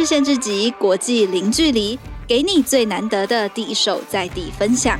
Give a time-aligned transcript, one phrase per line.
[0.00, 4.98] 日限制级国际零距离，给你最难得的第一手在地分享。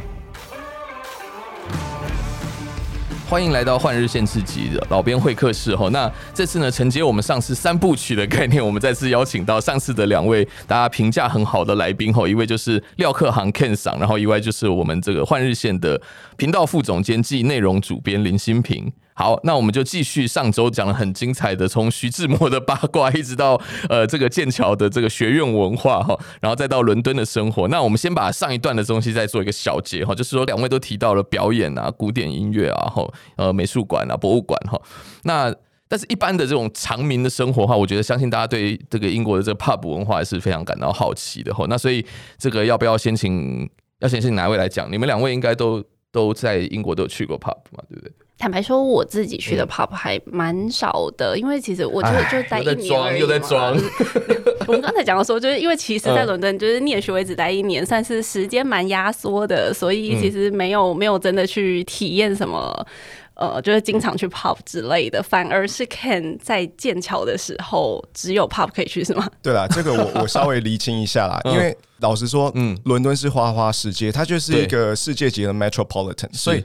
[3.27, 5.89] 欢迎来到换日线刺激的老编会客室哈。
[5.89, 15.99] 那这次呢，承接我们上次三部曲的概念，我们再次邀请到上次的两位大家评价很好的来宾哈，一位就是廖克航 Ken 桑，然后一位就是我们这个换日线的
[16.37, 18.93] 频道副总监暨内容主编林新平。
[19.21, 23.61] 好，那我们就继续上周讲了很精彩的，从徐志摩的八卦，一直到
[23.91, 27.69] 呃这个剑桥的这个学院文化哈，然后再到伦敦的生活。
[27.69, 33.07] 那我们先把上一段的东西再做一个小结哈，就是说两位都提到了表演啊、古典音乐啊、哈
[33.37, 34.81] 呃美术馆啊、博物馆哈。
[35.25, 35.55] 那
[35.87, 41.67] 但是一般的这种常民的生活的话，我觉得相信大家对这个英国的这个 pub 文化也是非常感到好奇的哈。
[41.69, 42.03] 那所以
[42.39, 44.91] 这个要不要先请要先请哪位来讲？
[44.91, 48.11] 你们两位应该都都在英国都有去过 pub 嘛，对不对？
[48.41, 53.21] 坦白说，我自己去的 pub 还蛮少的，因为其实我就就待一年而已。
[53.21, 53.77] 又在装，
[54.67, 62.87] 我们刚才讲到说，就是因为其实，在伦敦就是念学位只待一年，算是时间蛮压缩的，所以其实没有没有真的去体验什么，
[63.35, 65.23] 呃，就是经常去 pop 之类的。
[65.23, 69.29] 反而是 Ken 在剑桥的时候，只有 pop 可以去，是吗？
[69.43, 76.65] 对啦，这个我我稍微厘清一下啦， 因为老实说，嗯，伦敦是花花世界，它就是一个世界级的 metropolitan，所以。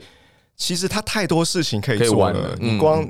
[0.56, 3.06] 其实它太多事情可以做了，了你光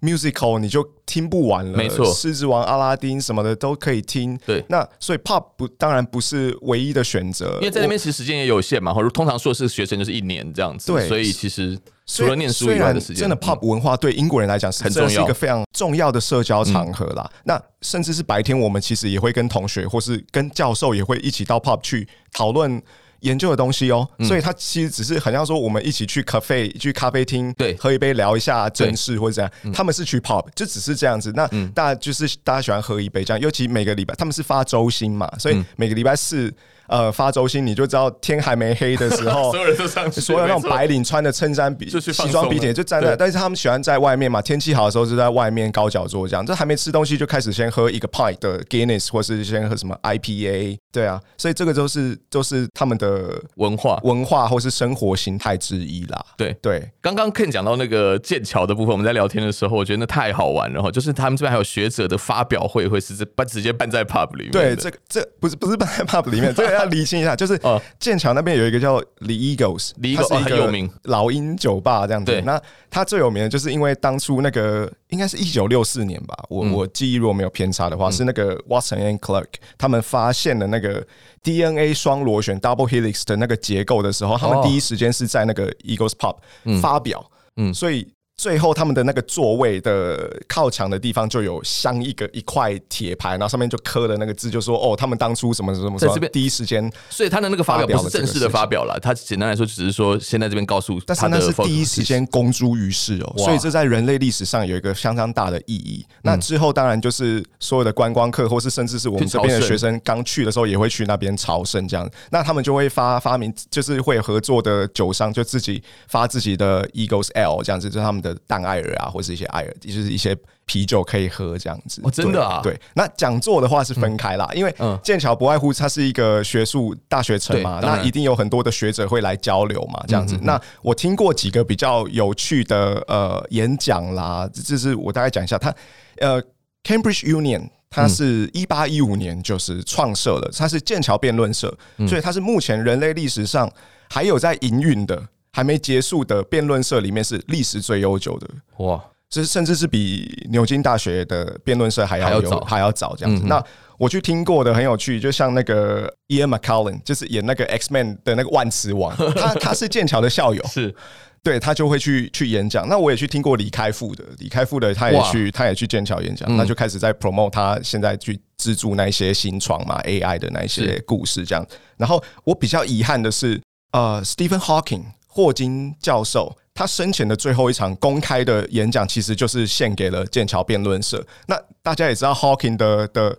[0.00, 4.38] musical 你就听不完了，没错，狮子王、阿拉丁什么的都可以听。
[4.46, 10.92] 对，那所以 pop 不当然不是唯一的选择，因为在那边其实时间也有限嘛，或者通常硕士学生就是一年这样子。
[10.92, 17.28] 对，所以其实除了念书以外的时间，真的 pop 文化对英国人来讲是很重要，是一个非常重要的社交场合啦。
[17.32, 22.82] 嗯、那甚至是白天，我们其实也会跟同学或是跟教授也会一起到 pub 去讨论。
[23.20, 29.72] 研究的东西哦，所以他其实只是好像说我们一起去咖啡去咖啡厅，对，喝一杯聊一下正事或者怎样。
[29.72, 31.32] 他们是去 pop，就只是这样子。
[31.34, 36.52] 那大家就是大家喜欢喝一杯这样，尤其每个礼拜他们是发周薪嘛，所以每个礼拜四。
[36.88, 56.24] 呃，发周薪你就知道天还没黑的时候， 所有人都上去，所有那种白领穿的衬衫比西装笔挺就站在，但是他们喜欢在外面嘛，天气好的时候就在外面高脚桌这样，这还没吃东西就开始先喝一个 pint 的 Guinness，或是先喝什么 IPA，对啊，所以这个都是都是他们的文化文化或是生活形态之一啦。
[56.38, 64.52] 对对，刚刚 Ken 讲到那个剑桥的部分，我们在聊天的时候，我觉得那太好玩了哈，就是他们这边还有学者的发表会，会是办直接办在 pub 里面。
[64.52, 66.77] 对，这个这不是不是办在 pub 里面，这个。
[66.78, 67.60] 要理清一下，就是
[67.98, 72.32] 剑桥那边有一个叫 The Eagles，它是一个老鹰酒吧这样子。
[72.32, 79.46] 对，那它最有名的就是因为当初那个应该是一九六四年吧，我我记忆如果没有偏差的话，是那个 Watson and Clark
[79.76, 81.06] 他们发现了那个
[81.42, 86.36] DNA 双螺旋 Double Helix 的那个结构的时候，他们第一时间是在那个 Eagles Pub
[86.80, 87.24] 发表。
[87.56, 88.06] 嗯，所以。
[88.38, 96.30] 最后，他们的那个座位的靠墙的地方就有镶一个一块铁牌，然后上面就刻了那个字，就说哦，他们当初什么什么什么，这边。
[96.30, 106.06] 第一时间，所以他的那个发表不是正式的发表了，他简单来说只是说先在这边告诉，但是那是第一时间公诸于世哦，所以这在人类历史上有一个相当大的意义。
[106.22, 118.27] 那之后当然就是所有的观光客，或是甚至是我们这边的学生刚去的时候也会去那边朝圣这样，那他们就会发发明，就是会合作的酒商就自己发自己的 Eagles Ale 这样子，就是他们的。
[118.46, 122.00] 淡艾尔啊，或是一些艾尔，就是一些啤酒可以喝这样子。
[122.04, 122.60] 哦，真的啊？
[122.62, 122.78] 对。
[122.94, 130.38] 那讲座的话是分开啦，因为剑桥不外乎它是一个学术大学城嘛，那一定有很多的学者会来交流嘛，这样子。
[130.42, 135.74] 那我听过几个比较有趣的呃演讲啦，就是我大概讲一下，它
[136.18, 136.42] 呃
[136.84, 141.74] Cambridge Union 它是一八一五年就是创设的，它是剑桥辩论社，
[142.06, 143.70] 所以它是目前人类历史上
[144.10, 145.28] 还有在营运的。
[145.52, 148.48] 还没结束的辩论社里面是历史最悠久的。
[148.78, 152.60] 哇，这甚至是比牛津大学的辩论社还要早。
[152.60, 153.42] 还要早这样子。
[153.46, 153.62] 那
[153.98, 160.94] 我去听过的很有趣，就像那个 Ian McCallen，就是演那个 X Men 的那个万磁王， 他他是剑桥的校友，是。
[161.40, 162.88] 对他就会去去演讲。
[162.88, 171.64] 那我也去听过李开复的，李开复的他也去他也去剑桥演讲，那就开始在 promote 他现在去资助那些新创嘛 AI 的那些故事这样。
[171.96, 173.60] 然后我比较遗憾的是，
[173.92, 175.04] 呃，Stephen Hawking。
[175.38, 181.24] 霍金教授他生前的最后一场公开的演讲，其实就是献给了剑桥辩论社。
[181.46, 183.38] 那大家也知道，Hawking 的的。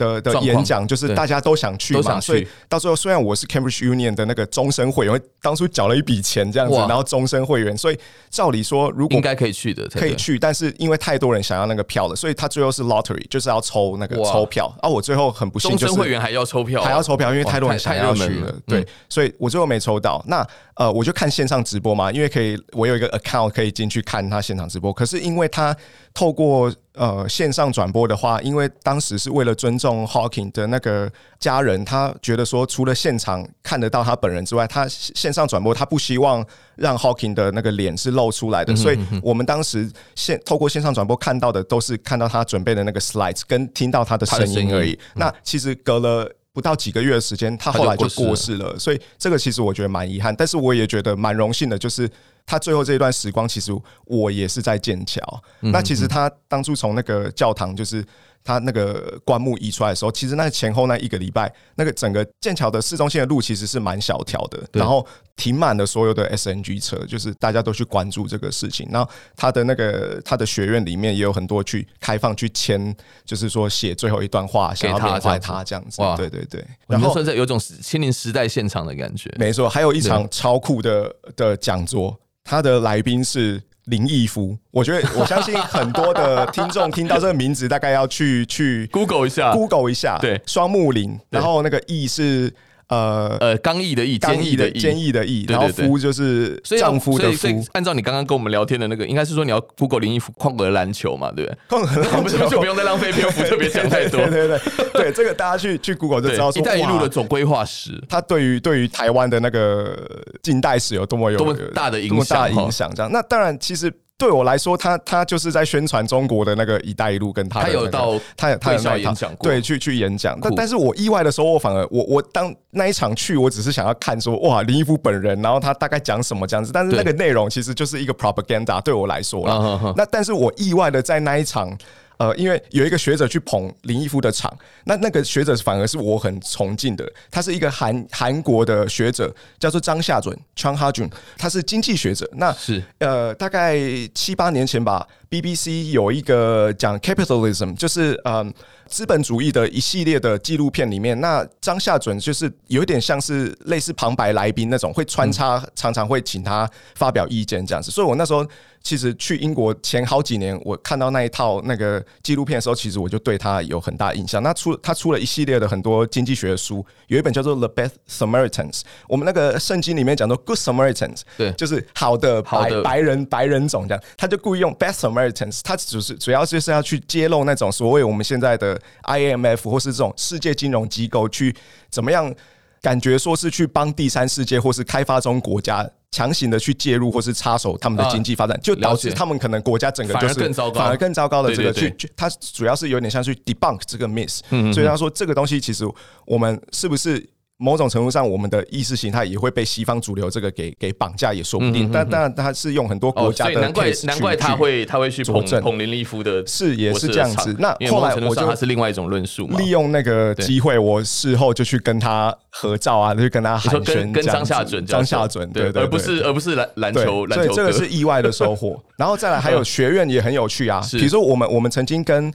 [0.00, 7.98] 的的演讲就是大家都想去嘛，所以到最后虽然我是 Cambridge Union 的那个终身会员，当初缴了一笔钱这样子，然后终身会员，所以
[8.30, 14.74] 照理说如果应该可以去的，可以去，但是因为太多人想要那个票了，所以他最后是 lottery，就是要抽那个抽票。
[14.80, 20.24] 啊，我最后很不幸，终身会员还要抽票，还要抽票，因为太多人想要去了，对，所以我最后没抽到。
[20.26, 24.90] 那呃，我就看线上直播嘛，因为可以，我有一个 account 可以进去看他现场直播。
[24.90, 25.76] 可是因为他
[26.12, 36.44] 透过呃线上转播的话，因为当时是为了尊重 Hawking 的那个家人，他觉得说除了现场看得到他本人之外，他线上转播他不希望
[36.76, 44.98] 让 Hawking 的那个脸是露出来的，所以我们当时线透过线上转播看到的都是看到他准备的那个 slides 跟听到他的声音而已。
[45.14, 46.30] 那其实隔了。
[46.52, 52.10] 不到几个月的时间，他后来就过世了，所以这个其实我觉得蛮遗憾，但是我也觉得蛮荣幸的，就是
[52.44, 53.72] 他最后这一段时光，其实
[54.06, 55.20] 我也是在剑桥。
[55.60, 58.04] 那其实他当初从那个教堂就是。
[58.42, 65.06] 他那个棺木移出来的时候，其实那前后那一个礼拜，那个整个剑桥的市中心的路其实是蛮小条的，然后
[65.36, 68.88] 停满了所有的 SNG 车，就是大家都去关注这个事情。
[68.90, 72.94] 然后他的那个他的学院里面也有很多去开放去签，
[73.24, 76.00] 就是说写最后一段话，想要缅怀他这样子。
[76.02, 79.30] 哇，对对对，然后甚至有种亲临时代现场的感觉。
[79.38, 83.62] 没错，还有一场超酷的的讲座，他的来宾是。
[83.90, 92.50] 林毅夫，我觉得我相信很多的听众听到这个名字，大概要去去 Google 一下，Google 一下，对，双木林，然后那个毅是。
[92.90, 97.36] 呃呃，刚毅的毅，坚毅的毅坚毅的毅，然后夫就是丈夫的夫。
[97.36, 101.78] 所以按照你刚刚跟我们聊天的那个，应该是说你要 Google 林毅夫旷格篮球嘛，对不对？
[101.78, 104.20] 旷格篮球 就不用再浪费篇幅 特别讲太多。
[104.26, 109.96] 对对对，对这个大家去去 Google 就知道说，一带一路的总规划史，它对于对于台湾的那个
[110.42, 113.10] 近代史有多么有多么大的影响，影响这样。
[113.12, 113.92] 那当然，其实。
[114.20, 120.38] 对我来说，他他就是在宣传中国的那个“一带一路”，跟他、那個、他有到他他有演讲过，对，去去演讲。
[120.42, 126.70] 但但是我意外的时候，我反而我我当那一场去，我只是想要看说哇林毅夫本人，然后他大概讲什么这样子。
[126.70, 129.94] 但是那个内容其实就是一个 propaganda，对我来说了。
[129.96, 131.74] 那但是我意外的在那一场。
[132.20, 142.28] 呃，因为有一个学者去捧林毅夫的场，那那个学者反而是我很崇敬的，他是一个韩韩国的学者，叫做张夏准 （Chang Ha-jun），他是经济学者。
[142.34, 143.78] 那是呃，大概
[144.14, 148.34] 七八年前吧，BBC 有一个讲 capitalism，就是嗯。
[148.34, 148.52] 呃
[148.90, 157.92] 资本主义的一系列的纪录片里面，那张夏准就是有点像是类似旁白来宾那种，会穿插，常常会请他发表意见这样子。
[157.92, 158.44] 所以我那时候
[158.82, 164.42] 其实去英国前好几年，我看到那一套那个纪录片的时候，其实我就对他有很大印象。
[164.42, 175.19] 那出他出了一系列的很多经济学的书，有一本叫做《The Best Samaritans》，我们那个圣经里面讲到 Good Samaritans，对，就是好的白白人白人种这样，他就故意用 Best Samaritans，
[175.64, 178.80] 他只是主要就是要去揭露那种所谓我们现在的。
[179.02, 181.54] IMF 或是这种世界金融机构去
[181.90, 182.32] 怎么样？
[182.80, 195.84] 感觉说是去帮第三世界或是开发中国家强行的去介入或是插手他们的经济发展，就导致他们可能国家整个就是反而更糟糕，反而更糟糕的这个去，他主要是有点像去 debunk 这个 miss，所以他说这个东西其实
[196.24, 197.28] 我们是不是？
[197.62, 201.90] 某种程度上，我们的意识形态也会被西方主流这个给给绑架，也说不定。
[201.92, 207.54] 但当然，他是用很多国家的，难怪难怪他会他会去捧捧林立夫的，是也是这样子。
[207.58, 218.82] 那后来我就他是另外一种论述嘛，利用那个机会，我事后就去跟他合照啊，就跟他寒暄，跟张夏准，张夏准，对对，而不是而不是篮篮球篮球，这个是意外的收获。
[218.96, 222.32] 然后再来还有 学院也很有趣啊，比如说我们我们曾经跟。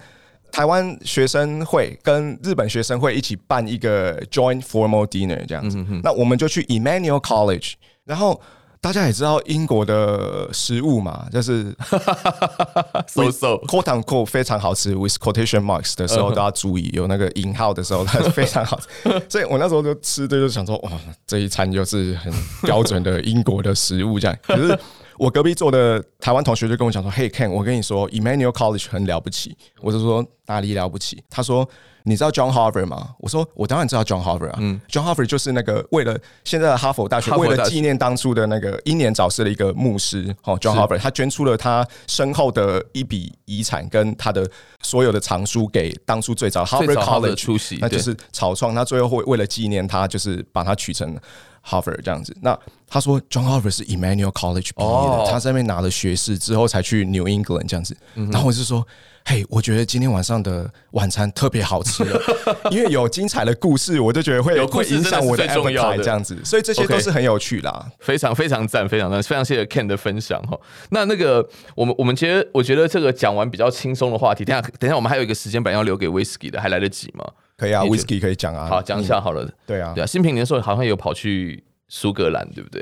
[0.56, 7.74] 台湾学生会跟日本学生会一起办一个 joint formal dinner 这样子，那我们就去 Emmanuel College，
[8.06, 8.40] 然后
[8.80, 11.76] 大家也知道英国的食物嘛，就是
[13.06, 18.88] so so quote unquote 非常好吃，with quotation marks 的时候都要注意有那个引号的时候，它是非常好吃。
[19.28, 20.92] 所以我那时候就吃的就想说，哇，
[21.28, 24.80] 这一餐就是很标准的英国的食物这样，可是。
[25.18, 31.68] 我隔壁坐的台湾同学就跟我讲说：“Hey Ken，我跟你说，Emmanuel College 很了不起。”我就说：“哪里了不起？”他说
[32.04, 34.58] ：“你知道 John Harvard 吗？”我说：“我当然知道 John Harvard 啊。
[34.60, 44.50] 嗯，John Harvard 就是那个为了现在的哈佛大学，为了纪念当初的那个英年早逝的一个牧师哦，John Harvard，他捐出了他身后的一笔遗产跟他的
[44.82, 48.76] 所有的藏书给当初最早 Harvard College 出席，那就是草创。
[48.76, 51.18] 他最后会为了纪念他，就是把它取成。
[51.66, 52.58] Harvard 这样子，那
[52.88, 58.86] 他说 John Harvard 是 Emmanuel College 毕业的，哦、他在那边拿了学士之后才去 New England 这样子，嗯、然后我就说，
[59.26, 62.04] 嘿，我觉得今天晚上的晚餐特别好吃。
[62.04, 62.22] 了，
[62.70, 70.56] 因为有精彩的故事，我就觉得会会影响我的 appetite 这样子，所以这些都是很有趣啦，非常非常赞，非常赞，非常谢谢 Ken 的分享哈。
[70.92, 77.26] 那那个我们我们其实我觉得这个讲完比较轻松的话题，等下等下我们还有一个时间本来要留给 Whisky 的，还来得及吗？
[77.58, 78.68] 可以啊，Whisky 可以讲啊。
[78.68, 79.50] 好，讲一下好了。
[79.66, 80.06] 对啊，对啊。
[80.06, 82.82] 新平年的时候好像有跑去苏格兰，对不对？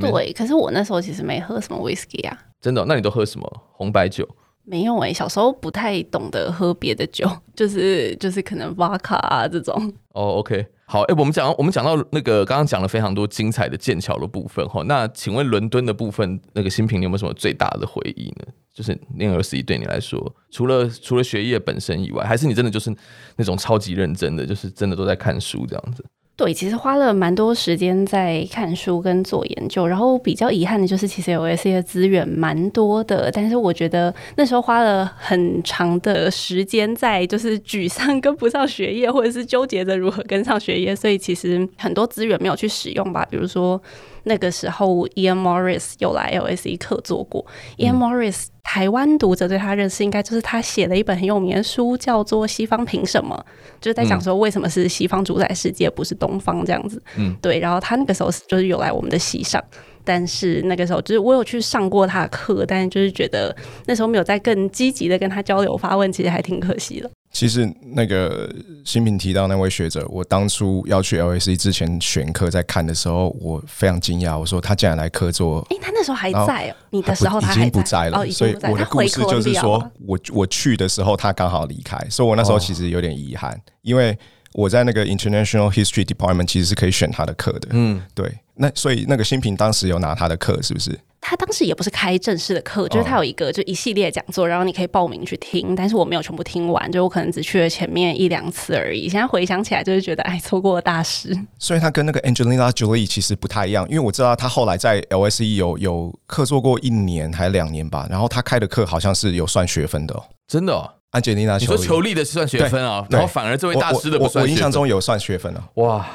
[0.00, 2.38] 对，可是我那时候其实没喝什么 Whisky 啊。
[2.60, 2.84] 真的？
[2.86, 3.62] 那你都喝什么？
[3.72, 4.26] 红白酒？
[4.66, 9.92] 没有哎，小时候不太懂得喝别的酒， 就是就是可能 Vodka 啊这种。
[10.14, 18.46] 哦，OK，好，哎，我们讲我们讲到那个刚刚讲了非常多精彩的剑桥的部分哈，那请问伦敦的部分，那个新平你有没有什么最大的回忆呢？
[18.74, 22.92] 就是念 LSE 对你来说，除了除了学业本身以外，还是你真的就是
[23.36, 26.04] 那种超级认真的，就是真的都在看书这样子。
[26.36, 43.80] 对，其实花了蛮多时间在看书跟做研究，然后比较遗憾的就是，其实 LSE 的资源蛮多的，但是我觉得那时候花了很长的时间在就是沮丧跟不上学业，或者是纠结着如何跟上学业，所以其实很多资源没有去使用吧，比如说。
[44.26, 47.44] 那个时候，Ian Morris 有来 LSE 课做过。
[47.76, 53.36] 嗯、Ian Morris，台湾读者对他认识应该就是他写了一本很有名的书，叫做《西方凭什么》，
[53.80, 57.00] 就是在讲说为什么是西方主宰世界，不是东方这样子。
[57.16, 57.60] 嗯，对。
[57.60, 59.62] 然后他那个时候就是有来我们的席上，
[60.02, 63.54] 但是那个时候就是我有去上过他的课，但是就是觉得
[63.86, 67.10] 那时候没有在更积极的跟他交流发问，其实还挺可惜的。
[67.34, 68.48] 其实那个
[68.84, 74.38] 新平提到那位学者，我当初要去 LSE 之前选课在看的时候，我非常惊讶。
[74.38, 84.16] 我说他竟然来客座，哎、欸，他那时候还在哦，你的时候他已经不在了，所以我的故事就是说我我去的时候他刚好离开，所以我那时候其实有点遗憾，因为
[84.52, 88.32] 我在那个 International History Department 其实是可以选他的课的，嗯，对。
[88.56, 90.96] 那所以那个新平当时有拿他的课，是不是？
[91.26, 99.08] 他当时也不是开正式的课，就是他有一个就一系列讲座，然后你可以报名去听，但是我没有全部听完，就我可能只去了前面一两次而已。
[99.08, 101.34] 现在回想起来，就是觉得哎，错过了大师。
[101.58, 110.14] 所以他跟那个 Angelina Jolie 其实不太一样，因为我知道他后来在 LSE 有有客座过一年还两年吧，然后他开的课好像是有算学分的。
[110.14, 110.90] 哦，真的，哦。
[111.12, 114.42] Angelina，你说裘力的是算学分啊，然后反而这位大师的不算学分。
[114.42, 115.64] 我，我，我印象中有算学分啊。
[115.76, 116.06] 哇。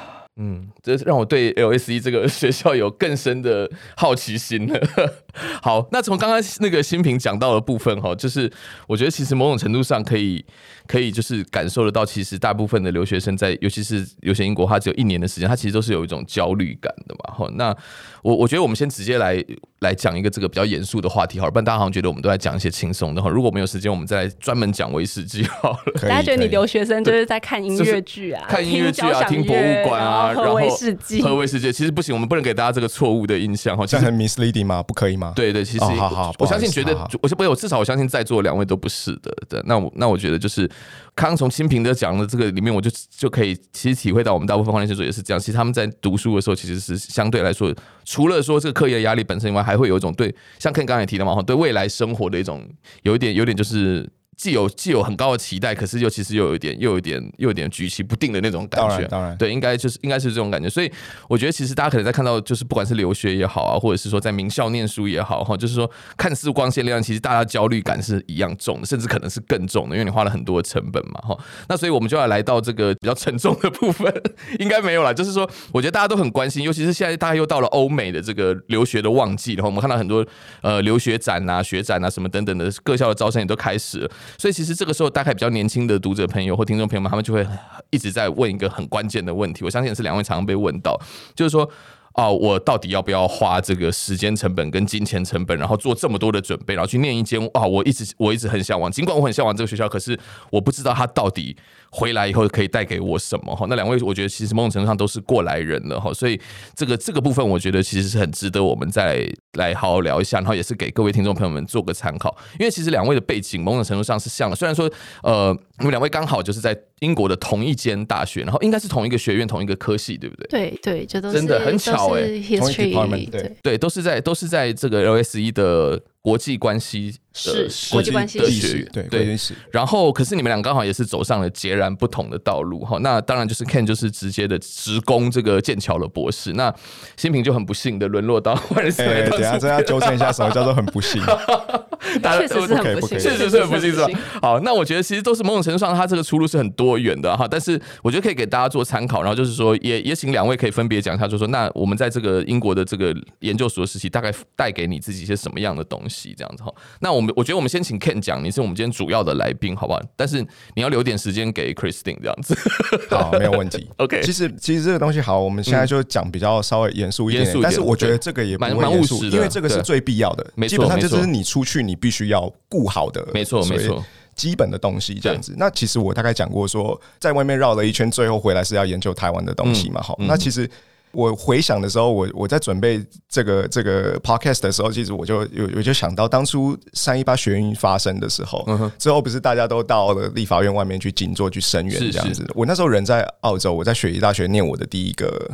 [0.42, 4.80] 嗯，这让我对 LSE 这个 学校有更深的好奇心了。
[5.62, 8.50] 好，那从刚刚那个新平讲到的部分哈，就是
[8.88, 10.46] 我觉得其实某种程度上可以
[10.90, 17.36] 可以就是感受得到，其实大部分的留学生在，尤其是有些英国，他只有一年的时间，他其实都是有一种焦虑感的嘛。
[17.36, 17.76] 哈，那
[18.24, 19.42] 我我觉得我们先直接来
[19.82, 23.30] 来讲一个这个比较严肃的话题，好了，不然大家好像觉得我们都在讲一些轻松的哈。
[23.30, 25.78] 如果没有时间，我们再来专门讲威士忌好了。
[26.02, 33.86] 大家觉得你留学生就是在看音乐剧啊，看音乐剧啊，听博物馆啊，喝威士忌，喝威士忌，其实不行，我们不能给大家这个错误的印象哈。
[33.88, 34.82] 这样很 misleading 吗？
[34.82, 35.34] 不可以吗？
[35.36, 35.84] 对对，其实。
[35.84, 39.32] 哦、好好，我相信觉得，我不是我至少我相信在座两位都不是的。
[39.48, 40.70] 对，那我那我觉得就是，
[41.16, 45.40] 刚刚从清平的讲的这个里面，我就就可以其实体会到，我们大部分黄年生也是这样。
[45.40, 47.74] 其实他们在读书的时候，其实是相对来说，
[48.06, 52.66] 除了说这个课业压力本身以外，还会有一种对，像 Ken 刚才也提的嘛，对未来生活的一种
[53.04, 54.10] 有一点有点就是。
[54.40, 59.06] 既有既有很高的期待，可是又其实又有一点又有一点又有点举棋不定的那种感觉。
[59.10, 60.70] 当然，对，应该就是应该是这种感觉。
[60.70, 60.90] 所以
[61.28, 71.38] 我觉得，其实大家可能在看到，就是不管是留学也好啊，或者是说在名校念书也好哈，就是说看似光鲜亮丽，其实大家焦虑感是一样重的，甚至可能是更重的，因为你花了很多的成本嘛哈。
[71.68, 74.10] 那所以我们就要来到这个比较沉重的部分，
[74.60, 80.26] 应该没有了，就是说，我觉得大家都很关心，尤其是现在大家又到了欧美的这个留学的旺季，然后我们看到很多
[80.62, 85.10] 呃留学展啊、学展啊什么等等的各校的招生也都开始了，所以其实这个时候。
[85.10, 87.46] 大概比较年轻的读者朋友或听众朋友们，他们就会
[87.90, 90.96] 一直在问一个很关键的问题，我相信是两位常常被问到，
[91.36, 91.70] 就是说。
[92.16, 97.62] 哦，我到底要不要花这个时间成本跟金钱成本，然后做这么多的准备，然后去念一间啊？
[97.62, 100.20] 我一直我一直很向往，尽管我很向往这个学校，可是
[100.52, 101.56] 我不知道它到底
[101.92, 103.68] 回来以后可以带给我什么哈。
[103.70, 106.38] 那两位，我觉得其实某种程度上都是过来人了哈，所以
[106.76, 112.36] 这个这个部分，我觉得其实是很值得我们再来好好聊一下，然后也是给各位听众朋友们做个参考。
[112.60, 114.90] 因为其实两位的背景某种程度上是像的，虽然说
[115.24, 120.48] 呃，你们两位刚好就是在英国的同一间大学，然后应该是同一个学院、同一个科系，对不对？
[120.48, 122.10] 对对，这都是真的很巧。
[122.12, 129.38] 诶，同一 department，对对，都是在都是在这个 LSE 的国际关系的是国际关系的学院，对对。
[129.72, 132.98] 然后，可是你们俩刚好也是走上了截然不同的道路哈。
[133.00, 136.74] 那当然就是 Ken 就是直接的直攻这个剑桥的博士，那
[137.16, 138.94] 新平就很不幸的沦落到换人。
[138.98, 141.22] 哎，等下这要纠正一下，什么叫做很不幸？
[142.22, 144.08] 大家确实是很不幸，确实是很不幸，是吧？
[144.42, 147.48] 好，那我觉得其实都是某种程度上，他这个出路是很多元的哈。
[147.50, 156.09] 但是我觉得可以给大家做参考，然后就是说，也也请两位可以分别讲一下，就是说，那我们在这个英国的这个研究所的时期，大概带给你自己一些什么样的东西？
[156.36, 156.74] 这样子哈。
[157.00, 160.02] 那我们我觉得我们先请 Ken 讲，你是我们今天主要的来宾，好不好？
[160.16, 160.42] 但是
[160.76, 162.58] 你要留点时间给 Christine 这样子。
[163.10, 163.90] 好，没有问题。
[163.98, 170.68] OK，其实其实这个东西好，我们现在就讲比较稍微严肃一点，但是我觉得这个也蛮蛮务实的，因为这个是最必要的。
[170.68, 174.04] 基本上就是你出去，你必须要顾好的，没错没错，
[174.36, 175.54] 基本的东西这样子。
[175.58, 180.02] 那其实我大概讲过说，在外面绕了一圈，最后回来是要研究台湾的东西嘛。
[180.02, 180.70] 好，那其实。
[181.12, 188.64] 我回想的时候，我我在准备这个这个 podcast 的时候，其实我就有我就想到当初三一八学运发生的时候，
[188.98, 192.46] 之后不是大家都到了立法院外面去静坐去声援这样子。
[192.54, 195.50] 我那时候人在澳洲，我在雪梨大学念我的第一个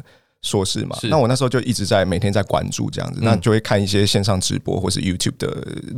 [0.46, 5.48] 硕士嘛，那我那时候就一直在每天在关注这样子，那就会看一些线上直播或是 YouTube 的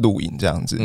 [0.01, 0.79] 录影这样子。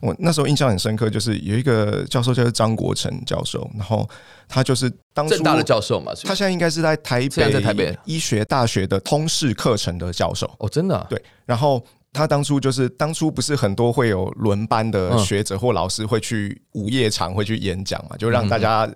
[0.00, 4.08] 我那时候印象很深刻，就是有一个教授叫做张国成教授，然后
[4.48, 7.94] 他就是当初政大的教授嘛，他现在应该是在台北在台北。
[8.06, 10.50] 医学大学的通识课程的教授。
[10.58, 11.84] 哦，真的对，然后。
[12.12, 18.86] 他当初就是当初不是很多会有轮班的学者或老师会去午夜场会去演讲嘛，就让大家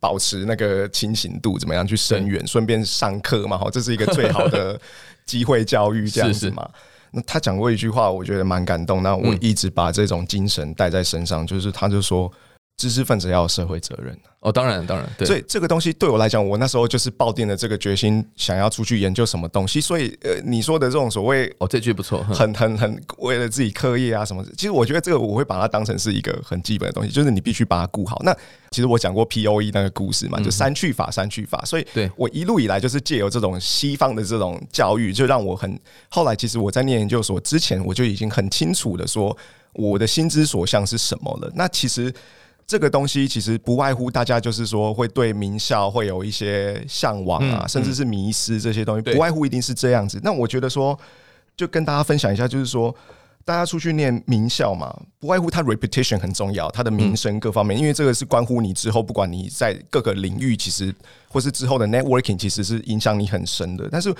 [0.00, 4.80] 保持那个清醒度，怎么样去声援，顺便上课嘛，哈，这是一个最好的
[5.26, 6.68] 机会教育这样子嘛。
[7.10, 12.32] 那他讲过一句话，我觉得蛮感动，那我一直把这种精神带在身上，就是他就说。
[12.76, 19.80] 知识分子要有社会责任哦，当然当然，对，所以这个东西对我来讲，我那时候就是抱定了这个决心，想要出去研究什么东西。
[19.80, 28.20] 所以呃，你说的这种所谓哦，这句不错，很很很为了自己课业啊什么，其实我觉得这个我会把它当成是一个很基本的东西，就是你必须把它顾好。
[28.22, 28.36] 那
[28.70, 39.34] 其实我讲过 P O E 那个故事嘛，就三去法三去法，所以对我一路以来就是借由这种西方的这种教育，就让我很后来，其实我在念研究所之前，我就已经很清楚的说
[39.72, 41.50] 我的心之所向是什么了。
[41.54, 42.12] 那其实。
[42.66, 50.18] 这个东西其实不外乎大家就是说会对名校会有一些向往啊，甚至是迷失这些东西，不外乎一定是这样子。
[50.22, 50.98] 那我觉得说，
[51.56, 52.94] 就跟大家分享一下，就是说
[53.44, 60.94] 大家出去念名校嘛，不外乎它 reputation 很重要，它的名声各方面，因为这个是关乎你之后不管你在各个领域，其实
[61.28, 63.86] 或是之后的 networking，其实是影响你很深的。
[63.92, 64.14] 但是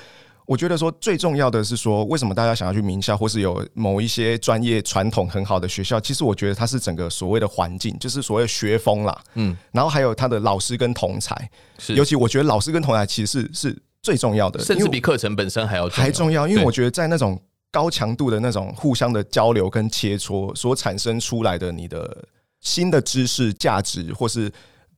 [0.46, 5.98] 我觉得说最重要的是说，为什么大家想要去名校，或是有某一些专业传统很好的学校？
[5.98, 9.18] 其实我觉得它是整个所谓的环境，就是所谓学风啦。
[9.34, 16.46] 嗯，然后还有他的老师跟同才，是尤其我觉得老师跟同才其实是是最重要的，甚至比课程本身还要还重要。
[16.46, 22.24] 因为我觉得在那种高强度的那种互相的交流跟切磋所产生出来的你的
[22.60, 24.52] 新的知识价值，或是。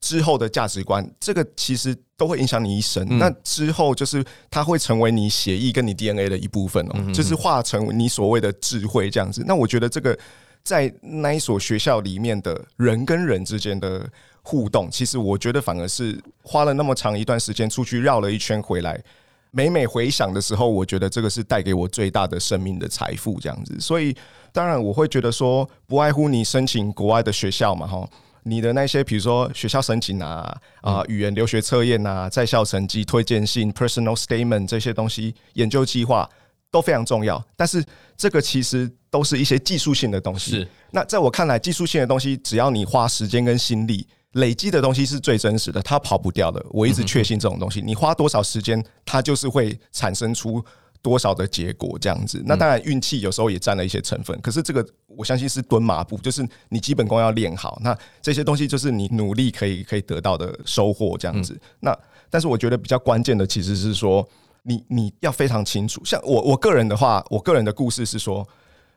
[0.06, 3.04] 之后的价值观，这个其实都会影响你一生。
[3.18, 9.42] 那之后就是它会成为你血液跟你 DNA 的一部分哦，就是化成你所谓的智慧这样子。
[9.44, 10.16] 那我觉得这个
[10.62, 14.08] 在那一所学校里面的人跟人之间的
[14.42, 19.02] 互动，其实我觉得反而是花了那么长一段时间出去绕了一圈回来，
[19.50, 23.80] 每每回想的时候，我觉得这个是带给我最大的生命的财富这样子。
[23.80, 24.16] 所以
[24.52, 28.08] 当然我会觉得说，不外乎你申请国外的学校嘛，哈。
[28.48, 36.30] 你的那些，比如说学校申请啊，啊，语言留学测验啊，在校成绩、推荐信、personal statement 这些东西，研究计划
[36.70, 37.44] 都非常重要。
[37.56, 37.84] 但是
[38.16, 40.52] 这个其实都是一些技术性的东西。
[40.52, 40.68] 是。
[40.92, 46.64] 那在我看来，技术性的东西，只要你花时间跟心力累积的东西是最真实的，它跑不掉的。
[46.70, 50.64] 我一直确信这种东西，你花多少时间，它就是会产生出。
[51.06, 54.36] 多少的结果这样子，那当然运气有时候也占了一些成分。
[54.40, 57.78] 可是这个我相信是蹲马步，就是你基本功要练好。
[57.80, 61.56] 那这些东西就是你努力可以可以得到的收获这样子。
[61.78, 61.96] 那
[62.28, 64.28] 但是我觉得比较关键的其实是说，
[64.64, 66.04] 你你要非常清楚。
[66.04, 68.44] 像我我个人的话，我个人的故事是说，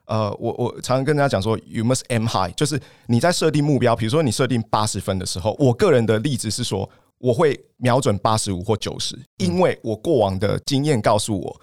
[0.06, 11.62] 呃，我我常常跟大家讲说，you must aim high，就是你在设定目标，比如说你设定八十分的时候，我个人的例子是说，我会瞄准八十五或九十，因为我过往的经验告诉我。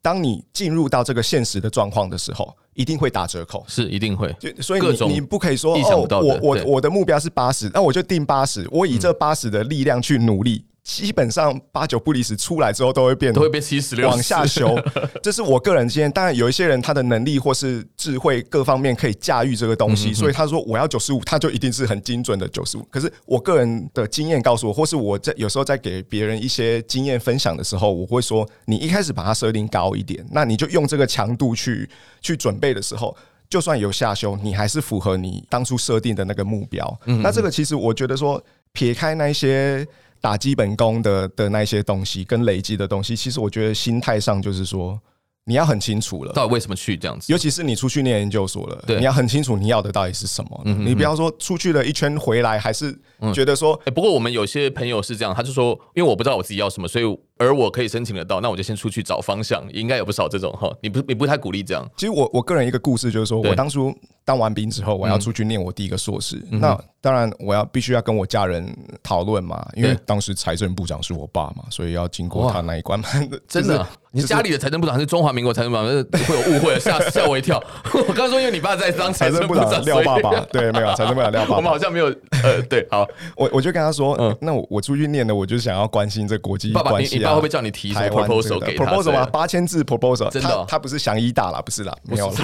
[0.00, 4.34] 当你进入到这个现实的状况的时候，一定会打折扣，是一定会。
[4.38, 10.64] 就所以你你不可以说哦，我我我的目标是八十，那我就定八十，我以这八十的力量去努力。
[10.88, 14.74] 基本上八九不离十，出来之后都会变，都会变七十六，往下修。
[15.22, 16.10] 这是我个人经验。
[16.10, 22.88] 当然，有一些人他的能力或是智慧各方面可以驾驭这个东西，所以他说我要九十五，他就一定是很精准的九十五。
[22.90, 31.86] 可是我个人的经验告诉我，或是我在有时候在给别人一些经验分享的时候，我会说，你一开始把它设定高一点，那你就用这个强度去
[32.22, 33.14] 去准备的时候，
[33.50, 36.98] 就算有下修，你还是符合你当初设定的那个目标。
[37.04, 39.86] 那这个其实我觉得说，撇开那些。
[40.20, 45.00] 打基本功的的那些东西，跟累积的东西，其实我觉得心态上就是说，
[45.44, 47.32] 你要很清楚了，到底为什么去这样子？
[47.32, 50.62] 尤其是你出去念研究所了，对，你要很清楚你要的到底是什么。
[50.64, 52.96] 你不要说出去了一圈回来，还是
[53.32, 57.18] 觉得说，不过我们有些朋友是这样，他就说，因为我不知道我自己要什么，所以。
[57.38, 60.70] 而我可以申请得到，那我就先出去找方向，应该有不少这种哈。
[60.80, 61.88] 你不，你不太鼓励这样。
[61.96, 66.42] 其实我我个人一个故事就是说，我当初当完兵之后，我要出去念我第一个硕士。
[66.50, 73.00] 那当然我要必须要跟我家人讨论嘛，因为当时财政部长是我爸嘛，所以要经过他那一关。
[73.46, 77.62] 真的，你家里的财政部长是中华民国财政部长，会有误会，吓 吓我一跳。
[78.08, 81.56] 我刚说因为你爸在当财政部长，廖爸爸，对，没有财政部长廖爸爸。
[81.56, 82.06] 我们好像没有
[82.42, 87.27] 呃，对，好，我我就跟他说，嗯，那我我出去念的，我就想要关心这国际关系。
[87.28, 89.26] 爸会不会叫你提什么 proposal 给他？proposal 吗？
[89.26, 90.64] 八千字 proposal，真的、哦？
[90.68, 92.36] 他不是想一大啦，不是啦，没有了。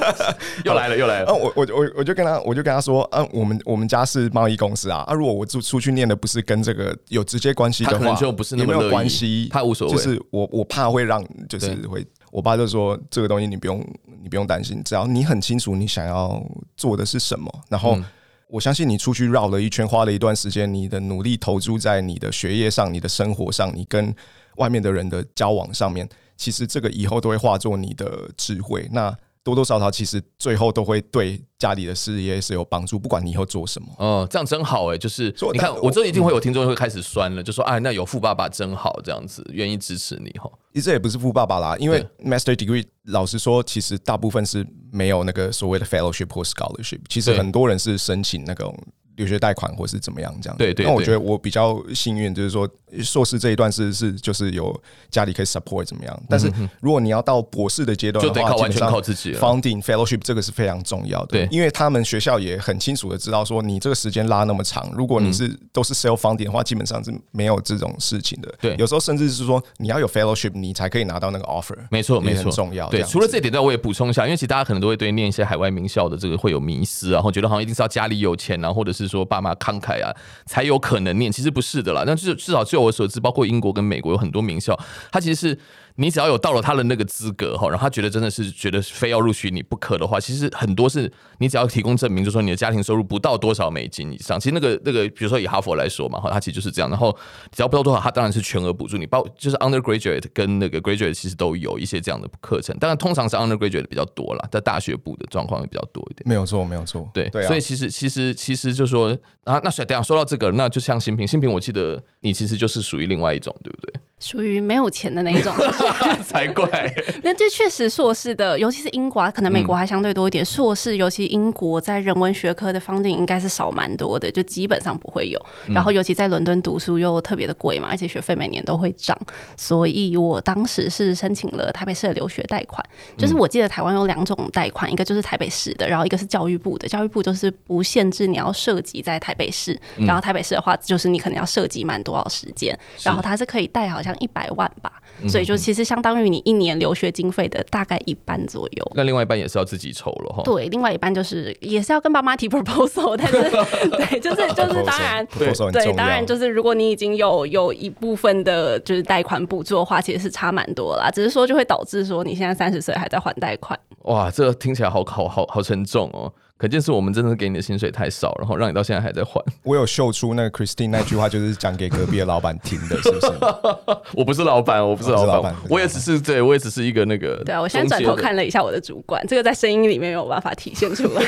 [0.64, 1.32] 又来了，又来了。
[1.34, 9.48] 我我我我就跟他，我就跟他说，嗯、啊，我们我们家是贸易公司啊，啊，如果我出出去念的不是跟这个有直接关系的话，他可能就不是那么，有没有关系？
[9.50, 9.94] 他无所谓。
[9.94, 13.84] 就是我我怕会让，就是会，我爸就说这个东西你不用
[14.22, 16.42] 你不用担心，只要你很清楚你想要
[16.76, 17.96] 做的是什么，然后。
[17.96, 18.04] 嗯
[18.48, 24.14] 我相信你出去绕了一圈，花了一段时间，你的努力投注在你的学业上、你的生活上、你跟
[24.56, 28.88] 外面的人的交往上面，其实这个以后都会化作你的智慧。
[28.92, 29.12] 那
[29.46, 33.86] 多多少少，其实最后都会对家里的事业是有帮助，不管你以后做什么。
[34.00, 34.98] 嗯，这样真好哎！
[34.98, 46.98] 就是你看，我这一定会有听众会开始酸了，就说：“哎，那有富爸爸真好，这样子愿意支持你哈。”其实也不是富爸爸啦，因为 Master Degree 老实说，其实大部分是没有那个所谓的 Fellowship 或 Scholarship。
[47.08, 48.76] 其实很多人是申请那种。
[49.16, 50.56] 留学贷款或是怎么样这样？
[50.56, 50.86] 对对。
[50.86, 52.68] 那我觉得我比较幸运，就是说
[53.02, 54.78] 硕士这一段是是就是有
[55.10, 56.22] 家里可以 support 怎么样？
[56.28, 56.50] 但是
[56.80, 59.40] 如果你要到博士的阶段的话，就得靠完全靠自己了。
[59.40, 68.52] Funding fellowship 这个是非常重要的，对，因为他们学校也很清楚的知道说，你这个时间拉那么长，如果你是都是 self funding 的话，基本上是没有这种事情的。
[68.60, 71.76] 对，有时候甚至是说你要有 fellowship，你才可以拿到那个 offer。
[71.90, 72.88] 没错，没错，重要。
[72.88, 80.14] 对，除了这一点，我也补充一下，因为其实大家可能都会对念一些海外名校的这个会有迷思，然后觉得好像一定是要家里有钱啊，或者是说爸妈慷慨啊，
[80.46, 82.04] 才有可能念，其实不是的啦。
[82.06, 84.78] 但至至少据我所知，包括英国跟美国有很多名校，
[85.10, 85.58] 它其实是。
[85.96, 94.38] 你只要有到了他的那个资格哈，然后他觉得真的是觉得非要录取你不可的话，其实很多是你只要提供证明，就是说你的家庭收入不到多少美金以上。
[94.38, 96.90] 其实那个那个，比如说以哈佛来说嘛，哈，它其实就是这样。
[96.90, 97.16] 然后
[97.50, 102.76] 只要不到多少，它当然是全额补助你，包就是 undergraduate 跟那个 graduate 其实都有一些这样的课程。
[102.78, 106.22] 当然通常是 undergraduate 比较多啦，在大学部的状况会比较多一点。
[106.28, 107.08] 没有错，没有错。
[107.14, 113.94] 对，对啊、所以其实其实其实就是说啊，那等下说到这个，那就像新平，新平，我记得你其实就是属于另外一种，对不对？
[114.18, 115.54] 属于没有钱的那一种，
[116.24, 116.66] 才怪。
[117.22, 120.42] 那这确实硕士的，尤其是英国，可能美国还相对多一点。
[120.42, 125.38] 硕士，尤其英国在人文学科的 funding 应该是少蛮多的，就基本上不会有。
[125.68, 129.14] 然后，尤其在伦敦读书又特别的贵嘛，而且学费每年都会涨。
[129.54, 132.82] 所以我当时是申请了台北市的留学贷款。
[133.18, 136.88] 就是我记得台湾有两种贷款，一个就是台北市的，然后一个是教育部的。
[136.88, 144.16] 教育部就是不限制你要涉及在台北市，然后台北市的话，就是你可能要涉及满多少时间，然后它是可以贷好像。
[144.18, 144.90] 一百万吧，
[145.28, 148.92] 所以就其实相当于你一年留学经费的大概一半左右。
[148.94, 150.42] 那另外一半也是要自己筹了哈。
[150.42, 153.42] 对，另外一半就是也是要跟爸妈提 proposal，但是
[153.94, 161.10] 对，就是 就是当然对对，当然就是如果你已经有有一部分的就是贷款补助的话，其实是差蛮多啦。
[161.10, 163.78] 只是说就会导致说你现在三十岁还在还贷款。
[164.04, 166.32] 哇，这个听起来好好好好沉重哦。
[166.58, 169.44] 可见是我们真的是给你的薪水太少，然后让你到现在还在还。
[169.62, 173.32] 我有秀出那个 Christine 那句话，就是讲给隔壁的老板听的，是不是？
[174.16, 177.36] 我不是老板，我不是老板，我也只是对我也只是一个那个。
[177.44, 181.22] 对啊，我现在转头看了一下我的主管，这个在声音里面没有办法体现出来。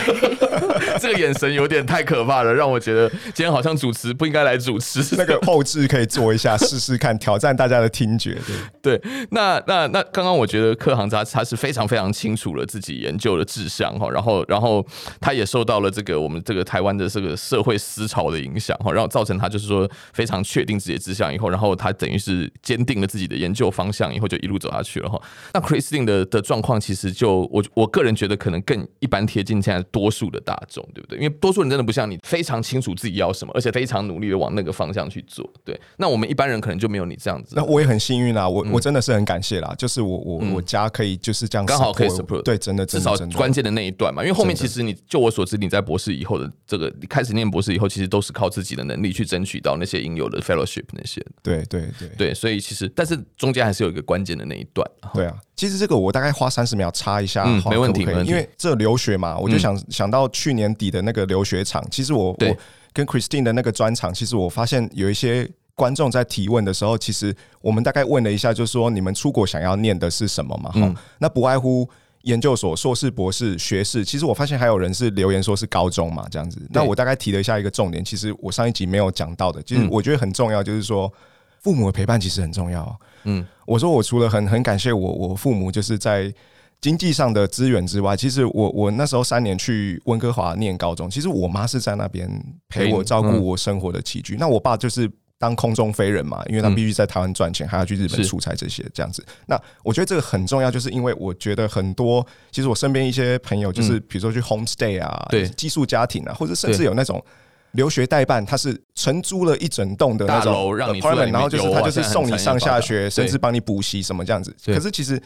[0.99, 5.15] 这个眼神有点太可怕了，让我觉得 今天好像主持不应该来主持。
[5.17, 8.39] 那个后置可以做一下试试看，挑战大家的听觉。
[8.81, 14.83] 对对，那那那刚刚我觉得克航他他是非常非常清楚了自己研究的志向哈，然后然后。
[15.21, 25.21] 他也受到了这个我们这个台湾的这个社会思潮的影响哈，然后造成他就是说非常确定自己的志向以后，然后他等于是坚定了自己的研究方向以后，就一路走下去了哈。
[25.53, 31.19] 那 Christine 的的状况其实就我我个人觉得可能更一般贴近现在多数的大众，对不对？
[31.19, 35.49] 因为多数人真的不像你非常清楚自己要什么，而且非常努力的往那个方向去做。
[35.65, 37.55] 对，那我们一般人可能就没有你这样子。
[37.57, 51.25] 那我也很幸运啦，我我真的是很感谢啦，就是我我我家可以就是这样刚好可以 support，对，真的至少关键的那一段嘛，因为后面其实你就我所知，你在博士以后的这个，你开始念博士以后，其实都是靠自己的能力去争取到那些应有的 fellowship 那些。
[51.43, 54.87] 对对对对，所以其实，但是中间还是有一个关键的那一段。
[55.15, 58.31] 对啊，其实这个我大概花三十秒插一下，嗯，没问题，没问题。
[58.31, 62.57] 因为这留学嘛，我就想想到去年底的那个留学场，其实我我
[62.93, 70.71] 跟 Christine 的那个专场，其实我发现有一些观众在提问的时候，其实我们大概问了一下，就是说你们出国想要念的是什么嘛？
[70.73, 71.89] 哈，那不外乎。
[72.23, 76.61] 研究所、硕士、博士、学士，其实我发现还有人是留言说是高中嘛，这样子。
[76.71, 81.13] 那我大概提了一下一个重点，其实我上一集没有讲到的，其实我觉得很重要，就是说
[81.61, 83.01] 父母的陪伴其实很重要。
[83.25, 86.33] 嗯，我说我除了很很感谢我我父母，就是在
[86.81, 92.29] 经济上的资源之外，其实我我那时候三年去温哥华念高中，其实我妈是在那边
[92.69, 94.37] 陪我照顾我生活的起居。
[94.39, 95.11] 那我爸就是。
[95.39, 99.25] 当空中飞人嘛，因为他必须在台湾赚钱，还要去日本出差这些这样子。
[99.47, 107.25] 那我觉得这个很重要，就是因为我觉得很多，其实我身边一些朋友，就是比如说去 homestay 啊，对，寄宿家庭啊，或者甚至有那种
[107.73, 114.53] 留学代办，他是承租了一整栋的那种大楼让你住，然后就是他就是送你上下学，甚至帮你补习什么这样子。
[114.67, 115.23] 可是其实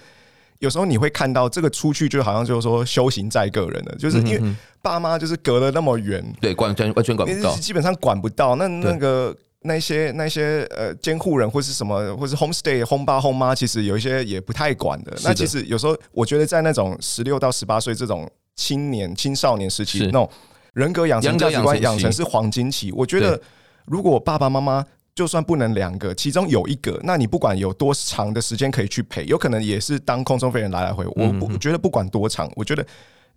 [0.59, 8.57] 有时候你会看到这个出去就好像就是说修行在个人了，就是因为爸妈就是隔了那么远，对，管完全管不到，基本上管不到。
[8.57, 15.13] 那那个那些那些呃监护人或是什么，或是 homestay home 爸 home 妈，其实有一些也不太管的。
[15.25, 20.29] 那其实有时候我觉得在那种十六到十八岁这种青年青少年时期那种。
[20.75, 22.91] 人格养成、价值观养成是黄金期。
[22.93, 23.39] 我觉得，
[23.85, 24.83] 如果爸爸妈妈
[25.15, 31.05] 就算不能两个，其中有一个，那你不管有多长的时间可以去陪，有可能也是当空中飞人来来回。
[31.09, 32.83] 我我觉得不管多长，我觉得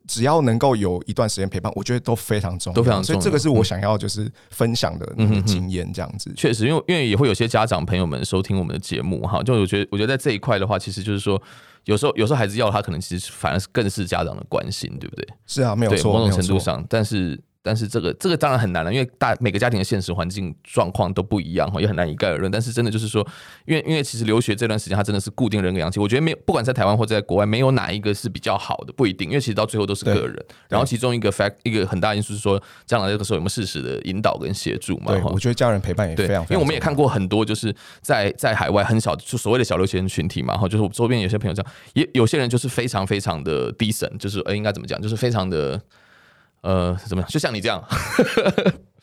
[0.07, 3.19] 只要能够有一段时间陪伴，我觉得都非常重要，都非常重要。
[3.19, 6.33] 所以这个是我想要就是分享的那个经验，这样子。
[6.35, 11.41] 确实，因为因为也会有些家长朋友们收听我们的节目哈，就我觉得我觉得在这一块的话，其实就是说。
[11.85, 15.27] 有时候，有时候孩子要他，可能其实反而是更是家长的关心，对不对？
[15.45, 22.51] 是啊，没有错，某种程度上，但是，但是这个，这个当然很难了，因为大每个家庭的现实环境状况都不一样哈，也很难一概而论。
[22.51, 23.28] 但是，真的就是说，
[23.65, 26.01] 因为，因为其实留学这段时间，它真的是固定人格养成。
[26.01, 29.30] 我觉得没有，不管在台湾或者在国外，没有哪一个是比较好的，不一定。
[29.30, 30.45] 因为其实到最后都是个人。
[30.67, 35.12] 然后，其中一个 fact，一个很大因素是说，将来这个时候有没有适时的引导跟协助嘛？
[35.12, 36.56] 对，我觉得家人陪伴也非常，非常。
[36.56, 42.56] 因为我们也看过很多，就是在在海外很小，就所谓的小留学生群体嘛，哈，就是我周边有些朋友这样，也有些人就。
[42.56, 45.01] 就是非常非常的 decent，就是呃，应该怎么讲？
[45.01, 45.78] 就是非常的
[46.61, 47.29] 呃，怎么样？
[47.29, 47.83] 就像你这样，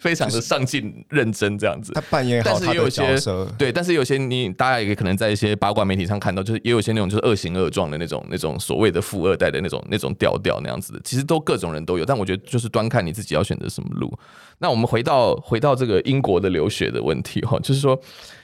[0.02, 1.92] 非常的上进、认真这样子。
[1.92, 3.70] 他扮演好他的角色，对。
[3.70, 11.00] 但是有些你大家也可能在一些八卦媒体上看到，就是也有些那种就是恶行恶状的那种、那种所谓的富二代的那种、那种调调那样子的。
[11.04, 14.12] 其实都各种人都有，但我觉得就是端看你自己要选择什么路。
[14.58, 17.96] 那我们回到回到这个英国的留学的问题哈，就是说。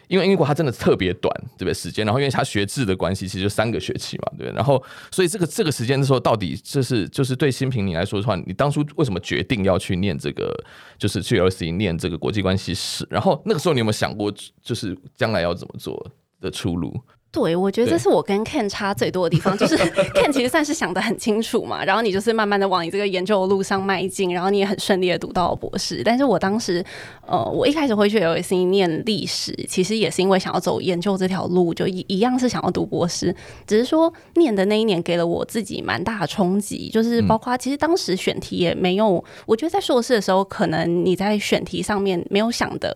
[0.09, 1.75] 因为英国它真的特别短，对不对？
[1.75, 4.57] 时间，然后因为它学制的关系，其实就三个学期嘛，对不对？
[4.57, 10.51] 然后，所以这个这个时间的时候，到底这是就是对新平你来说的话，你当初为什么决定要去念这个，
[10.97, 13.07] 就是去 LSE 念这个国际关系史？
[13.11, 14.33] 然后那个时候你有没有想过，
[14.63, 16.95] 就是将来要怎么做的出路？
[17.38, 19.77] 对，我觉得这是我跟 Ken 差最多的地方，就是
[20.12, 26.03] Ken 其实算是想的很清楚嘛，然后你就是慢慢的往你这个研究的路上迈进，然后你也很顺利的读到了博士。
[26.05, 26.85] 但是我当时，
[27.27, 33.35] 呃，我一开始会去 LSE 念历史，其实也是因为想要走研究这条路，就一一样是想要读博士，
[33.66, 42.92] 只是说念的那一年给了我自己蛮大的冲击，就是包括其实当时选题也没有，我觉得在硕士的时候，可能你在选题上面没有想的。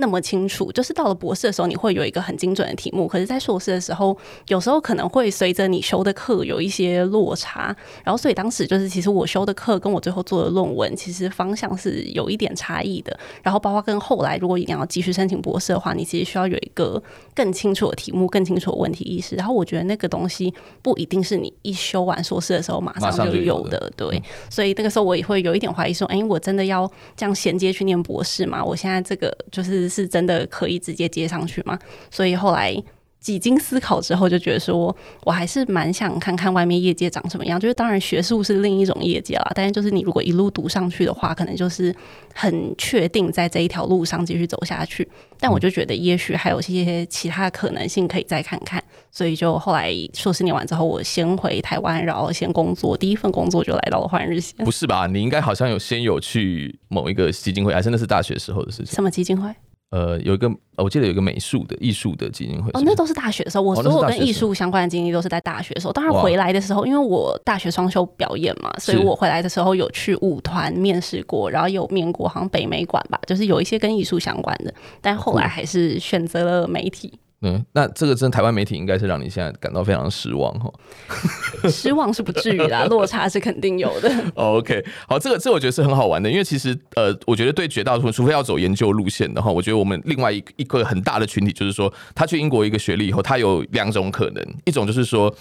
[0.00, 3.08] 那么清楚，就是到了博士的时候，你会有一个很精准的题目。
[3.08, 7.76] 可是，在硕士的时候，有时候可能会随着你修的课有一些落差。
[8.04, 13.18] 然后，所以当时就是，其实我修的课跟我最后做的论文，其实方向是有一点差异的。
[13.42, 17.02] 然后，包括跟后来，如果一定要继续申请博士的话，你其实需要有一个
[17.34, 19.34] 更清楚的题目、更清楚的问题意识。
[19.34, 23.90] 然后，我觉得那个东西不一定是你一修完硕士的时候马上就有的。
[23.96, 28.64] 对，所以那个时候我也会有一点怀疑说，哎，我真的要这样衔接去念博士吗？
[28.64, 29.87] 我现在这个就是。
[29.88, 31.78] 是真的可以直接接上去吗？
[32.10, 32.76] 所以后来
[33.20, 37.58] 几经思考之后，就觉得说我还是蛮想看看外面业界长什么样。
[37.58, 41.94] 就是当然学术是另一种业界啦，但是就是你如果一路读上去的话，可能就是
[42.32, 45.06] 很确定在这一条路上继续走下去。
[45.40, 48.82] 但我就觉得也许还有一些其他的可能性可以再看看。
[49.10, 52.96] 所以就后来硕士念完之后，我先回台湾，然后先工作。
[52.96, 54.64] 第一份工作就来到了换日线。
[54.64, 55.08] 不是吧？
[55.08, 58.94] 你应该好像有先有去某一个基金会，还是那是大学时候的事情？
[58.94, 59.50] 什么基金会？
[59.90, 62.78] 呃，有一个，我记得有一个美术的艺术的基金会是是？
[62.78, 63.64] 哦，那都是大学的时候。
[63.64, 65.92] 我所有跟艺术相关的经历都是在大学的时候。
[65.94, 74.74] 当然回来的时候，因为我大学双修表演嘛，所以我回来的时候有去舞团面试过，然后有面过好像北美馆吧，就是有一些跟艺术相关的。
[75.00, 77.18] 但后来还是选择了媒体。
[77.42, 80.72] 嗯，那这个真台湾媒体应该是让你现在感到非常失望哈。
[81.70, 84.12] 失望是不至于啦，落差是肯定有的。
[84.34, 95.32] OK，好，这个这個我觉得是很好玩的，因为其实呃，我觉得对绝大多数，除非要走研究路线的话，我觉得我们另外一一个很大的群体就是说，他去英国一个学历以后，他有两种可能，一种就是说，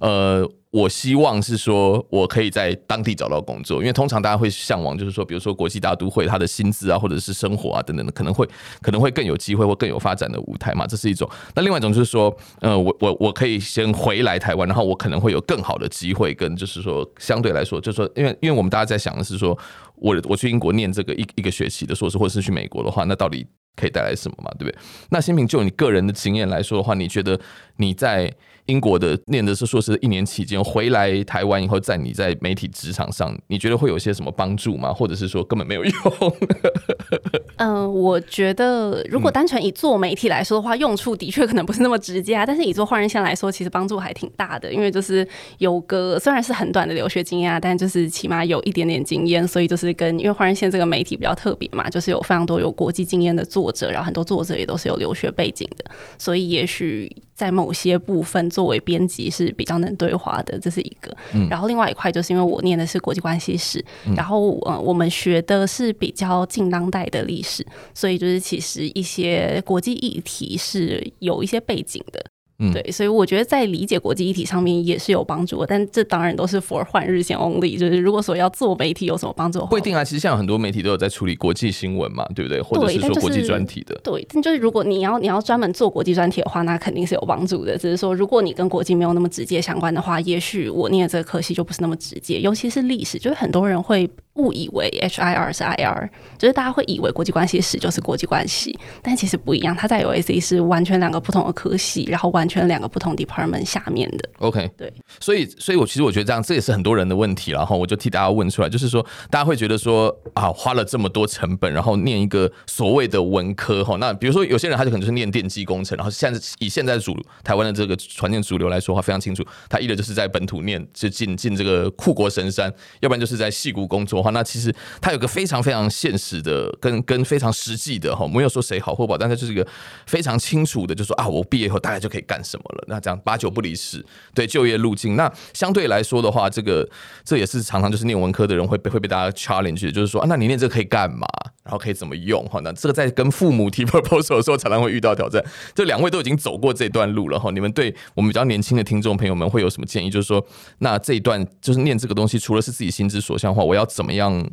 [0.00, 0.46] 呃。
[0.70, 8.46] 我希望是说，我可以在当地找到工作，因为通常大家会向往，就是说，比如说国际大都会，它的薪资啊，或者是生活啊等等的，可能会
[8.82, 11.26] 可能会更有机会或更有发展的舞台嘛，这是一种。
[11.54, 19.56] 那另外一种就是说，呃，我我我可以先回来台湾，然后我可能会有更好的机会，跟就是说相对来说，就是说，因为因为我们大家在想的是说，
[19.94, 24.78] 我我去英国念这个一一个学期的硕士，或者是去美国的话，那到底可以带来什么嘛，对不对？
[25.10, 27.38] 那新平就你个人的经验来说的话，你觉得
[27.76, 28.32] 你在
[28.66, 34.92] 英国的念的是硕士一年期间，回来台湾以后，在你在媒体职场上，你觉得会有些什么帮助吗？
[34.92, 35.92] 或者是说根本没有用？
[37.58, 42.44] 嗯、我觉得如果单纯以做媒体来说的话，用处的确可能不是那么直接啊。
[42.44, 45.26] 但是以做换人线来说，其实帮助还挺大的，因为就是
[45.58, 55.84] 有个虽然是很短的留学经验啊，但就是起码有一点点经验，所以就是跟因为换人线这个媒体比较特别嘛，就是有非常多有国际经验的做作者，然后很多作者也都是有留学背景的，
[56.18, 58.46] 所以也许在某些部分。
[58.48, 61.14] 作为编辑是比较能对话的，这是一个。
[61.32, 72.24] 嗯、然后另外一块就是因为我念的是国际关系史，嗯、然后呃，我们学的是比较近当代的历史，所以就是其实一些国际议题是有一些背景的。
[72.58, 77.78] 嗯，对，所以我觉得在理解国际议题上面也是有帮助的，但这当然都是 for 换日线 only。
[77.78, 80.02] 就是如果说要做媒体有什么帮助，不一定啊。
[80.02, 82.62] 其实像很多媒体都有在处理国际新闻嘛，对不对？
[82.62, 83.94] 或者是说国际专题的。
[84.02, 87.76] 对，对，但就是如果你要你要专门做国际专题的话，那肯定是有帮助的。
[87.76, 92.40] 只是说，如果你跟国际没有那么直接相关的话，也许我念的这个科系就不是那么直接。
[92.40, 99.74] 尤其是历史，就是很多人会误以为 HIR 是 IR，就是大家会以为国际关系史就是国际关系，但其实不一样。
[99.76, 103.16] 它在 UAC 是完全两个不同的科系，然后完全两个不同。
[103.16, 129.66] Department 下面的，OK，对，所以，所以我其实我觉得这样，这也是很多人的问题，然后我就替大家问出来，就是说，大家会觉得说啊，花了这么多成本，然后念一个所谓的文科哈，那比如说有些人他就可能就是念电机工程，然后现在以现在主台湾的这个传念主流来说的话，非常清楚，他一的就是在本土念，就进进这个护国神山，要不然就是在戏谷工作的话，那其实他有个非常非常现实的跟跟非常实际的哈，没有说谁好或不好，但是就是一个
[130.06, 133.18] 非常清楚的，就是说啊，我毕业以后大概就可以干干什么了，那这样。
[133.24, 135.16] 八九不离十，对就业路径。
[135.16, 136.86] 那相对来说的话，这个
[137.24, 141.26] 这也是常常就是念文科的人会被会被大家 challenge，就是说啊，那你念这个可以干嘛？
[141.64, 142.44] 然后可以怎么用？
[142.46, 145.42] 哈，那这个在跟父母提 proposal 的时候，常常会遇到挑战。
[145.74, 150.10] 这两位都已经走过这段路了哈，你们对我们比较年轻的听众朋友们会有什么建议？
[150.10, 150.46] 就是说，
[150.80, 154.46] 那这一段就是念这个东西，除了是自己心之所向的话，我要怎么样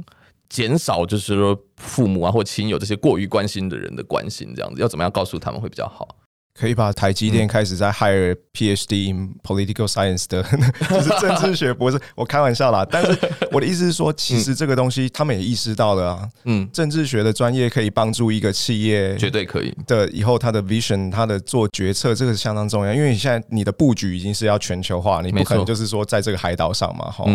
[0.47, 4.53] 减少就是说父母啊或亲友这些过于关心的人的关心？
[4.55, 6.07] 这样子要怎么样告诉他们会比较好？
[6.59, 10.43] 可以把台积电开始在 hire PhD in political science 的，
[10.87, 11.99] 就是政治学博士。
[12.15, 13.17] 我开玩笑啦，但是
[13.51, 16.29] 我的意思是说，其实这个东西他们也意识到了啊。
[16.43, 20.07] 嗯，政治学的专业可以帮助一个企业，绝对可以的。
[20.11, 22.93] 以后他的 vision，他的做决策，这个是相当重要。
[22.93, 27.09] 因为你现在你的布局已经是要全球化，你不可能就是说在这个海岛上嘛。
[27.09, 27.25] 哈，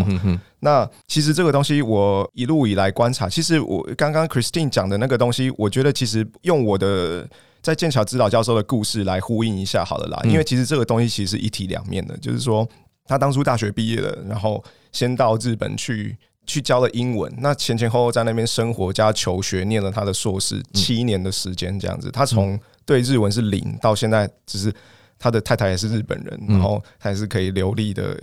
[0.61, 7.29] 那其实这个东西我一路以来观察，其实我刚刚 Christine 讲的那个东西，我觉得其实用我的。
[7.63, 12.69] 在剑桥指导教授的故事来呼应一下好了啦，因为其实这个东西其实是一体两面的，就是说
[13.05, 16.17] 他当初大学毕业了，然后先到日本去
[16.47, 24.73] 去教了英文，那前前后后在那边生活加求学，念了他的硕士七年的时间这样子，他从对日文是零到现在只是。
[25.19, 28.17] 他的太太也是日本人，然后还是可以流利的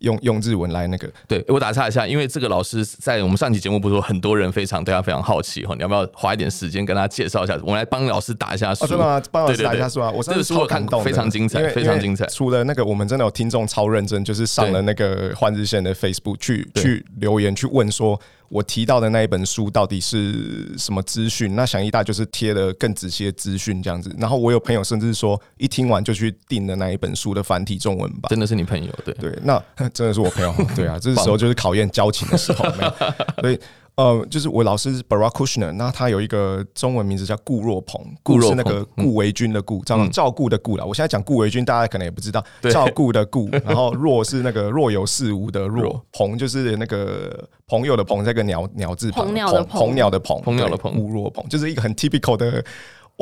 [0.00, 1.10] 用用日文来那个。
[1.26, 7.58] 对，我打岔一下，因为这个老师在我们上期节目不是说很多人非常对他非常好奇哈，你要不要花一点时间跟他介绍一下？
[7.62, 8.86] 我们来帮老师打一下书。
[8.86, 9.22] 真的吗？
[9.30, 10.10] 帮老师打一下书啊！
[10.10, 12.26] 我这个书我看懂，非常精彩，非常精彩。
[12.26, 18.20] 除了那个，我们真的有听众超认真，就是上了那个换日线的 Facebook 去去留言去问说。
[18.52, 21.56] 我提到的那一本书到底是什么资讯？
[21.56, 24.14] 那想一大就是贴了更仔细的资讯这样子。
[24.18, 28.28] 然后我有朋友甚至说，一听完就去订了那一本书的繁体中文版。
[28.28, 28.92] 真的是你朋友？
[29.06, 30.54] 对对，那 真的是我朋友。
[30.76, 32.64] 对啊，这时候就是考验交情的时候。
[32.76, 32.94] 没有，
[33.40, 33.58] 所以。
[33.94, 40.84] 呃，就是我老师是 Barack Kushner，那他有一个中文名字叫顾若鹏，顾是那个顾维钧的顾，照照顾的顾啦。
[40.84, 52.64] 我现在讲顾维钧，大家可能也不知道，照顾的顾， 然后若是那个 若有似无的若，鹏就是那个朋友的鹏，这个鸟鸟字旁，鹏鸟的鹏，鹏鸟的鹏，鹏鸟的鹏，顾若鹏就是一个很 typical 的。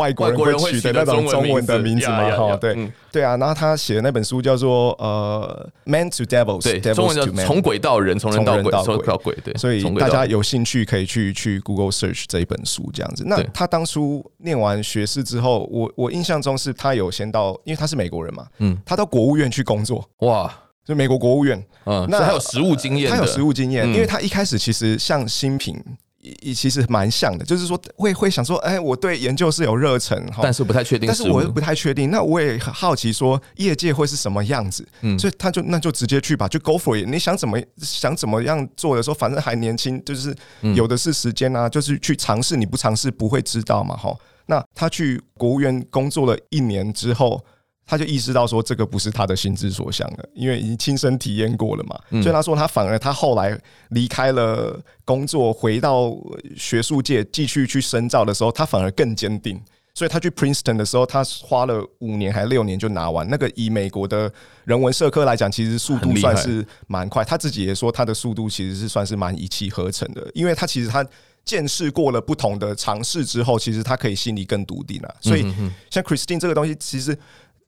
[0.00, 2.30] 外国人会取的那种中文的名字嘛？
[2.30, 3.36] 哈，对对啊。
[3.36, 9.36] 然后他写的那本书叫做呃，Man to Devils，对，中文叫从鬼到人，从人到鬼，从到鬼。
[9.44, 13.24] 对，所以大家有兴趣可以去去 Google Search 这一本书这样子。
[13.26, 20.08] 那他当初念完学士之后，我我印象中是他有先到，因为他是美国人嘛，嗯，他到国务院去工作。
[20.20, 20.52] 哇，
[20.84, 25.78] 就美国国务院，嗯，那他有实务经验，他有实务经验，因为他一开始其实像心屏。
[26.20, 32.10] 也其实蛮像的，就是说会会想说，哎，我对研究是有热忱，但是不太确定，但是我又不太确定。
[32.10, 34.86] 那我也很好奇，说业界会是什么样子？
[35.00, 37.08] 嗯，所以他就那就直接去吧，就 go for it。
[37.08, 40.34] 你想怎么想怎么样做的时候，反正还年轻，就是
[40.74, 42.56] 有的是时间啊，就是去尝试。
[42.56, 44.14] 你不尝试不会知道嘛，哈。
[44.46, 47.42] 那他去国务院工作了一年之后。
[47.90, 51.98] 他就意识到说，这个不是他的心之所向了，因为已经亲身体验过了嘛。
[52.22, 56.16] 所以他说，他反而他后来离开了工作，回到
[56.56, 59.60] 学术界继续去深造的时候，他反而更坚定。
[59.92, 63.28] 所以他去 Princeton 的时候，他花了五年还是六年就拿完。
[63.28, 67.24] 那个以美国的人文社科来讲，其实速度算是蛮快。
[67.24, 71.04] 他自己也说，他的速度其实是算是蛮一气呵成的，因为他其实他
[71.44, 75.12] 见识过了不同的尝试之后，其实他可以心里更笃定了。
[75.20, 75.44] 所以
[75.90, 77.18] 像 Christine 这个东西，其实。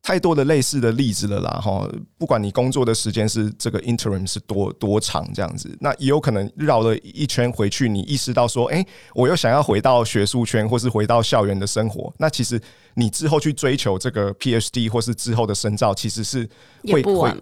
[0.03, 1.89] 太多的类似的例子了啦，哈！
[2.19, 12.13] 不管你工作的时间是这个 interim 是多多长这样子，那也有可能绕了一圈回去，你意识到说，哎、欸，我又想要回到学术圈，或是回到校园的生活。
[12.19, 12.61] 那其实
[12.95, 16.49] 你之后去追求这个 PhD 或是之后的深造，其实是
[16.89, 17.33] 会会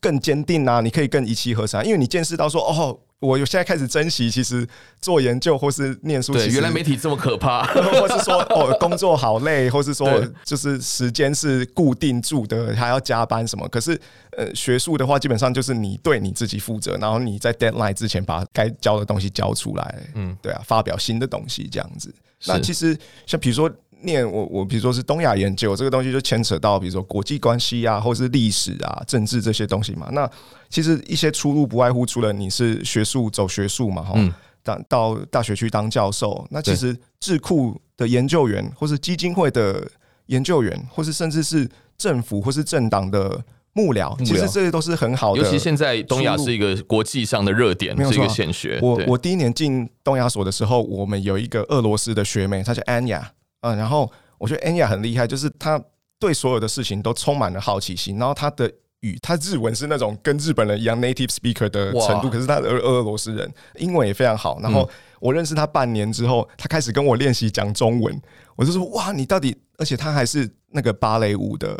[0.00, 0.80] 更坚定啊！
[0.80, 2.98] 你可以更一气呵成，因为你见识到说，哦。
[3.20, 4.64] 我现在开始珍惜，其实
[5.00, 10.08] 做研究或是念书，对，原来媒体这么可怕， 或是说哦，工作好累，或是说
[10.44, 13.68] 就是时间是固定住的，还要加班什么。
[13.70, 14.00] 可是
[14.36, 22.14] 呃，学术的话，基本上就是你对你自己负责，然后你在 deadline 之前把该交的东西交出来，嗯，对啊，发表新的东西这样子。
[22.46, 22.96] 那其实
[23.26, 23.68] 像比如说。
[24.02, 30.08] 念我我比如说是东亚研究这个东西就牵扯到比如说国际关系啊，或是历史啊、政治这些东西嘛。
[30.12, 30.30] 那
[30.68, 34.32] 其实一些出路不外乎除了你是学术走学术嘛，哈、嗯，
[34.62, 36.46] 到到大学去当教授。
[36.50, 39.90] 那其实智库的研究员，或是基金会的
[40.26, 43.42] 研究员，或是甚至是政府或是政党的
[43.72, 45.42] 幕僚，其实这些都是很好的。
[45.42, 48.78] 尤其现在东亚是一个国际上的热点，是一个显学。
[48.80, 53.32] 我我第一年进东亚所的时候，我们有一个俄罗斯的学妹，她叫安雅。
[53.60, 55.82] 嗯，然后我觉得 Anya 很厉害，就是他
[56.18, 58.18] 对所有的事情都充满了好奇心。
[58.18, 64.60] 然后他的语，他日文是那种跟日本人一样 native speaker 的程度，可是他的俄俄罗斯人英文也非常好。
[64.60, 64.88] 然后
[65.20, 68.20] 我认识他半年之后，他开始跟我练习讲中文，
[68.56, 69.56] 我就说哇，你到底？
[69.76, 71.76] 而且他还是那个芭蕾舞的。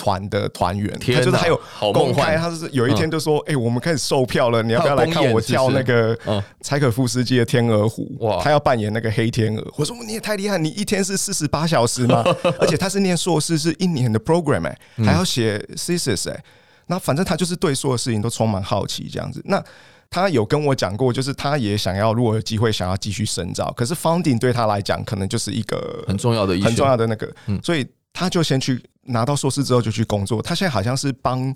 [0.00, 1.60] 团的团员，他就是还有
[1.92, 6.18] 公开，他是有一天就说：“哎、嗯欸，我们开始售票了，你要不要来看我跳那个
[6.62, 8.10] 柴可夫斯基的《天鹅湖》？
[8.26, 12.24] 哇，他要扮演那个黑天鹅。”我说：“你也太厉害，你一天是四十八小时吗？
[12.58, 16.44] 而且他是念硕士，是一年的 program 哎、欸，还要写 thesis 哎。
[16.86, 19.42] 那反正他就是对所有事情都充满好奇这样子。
[19.44, 19.62] 那
[20.08, 27.30] 他有跟我讲过，就是他也想要，如果有机会想要继续深造，可是 founding 对他来讲，可能就是一个很重要的、很重要的那个，
[27.62, 31.54] 所以他就先去。”拿到硕士之后就去工作，他现在好像是帮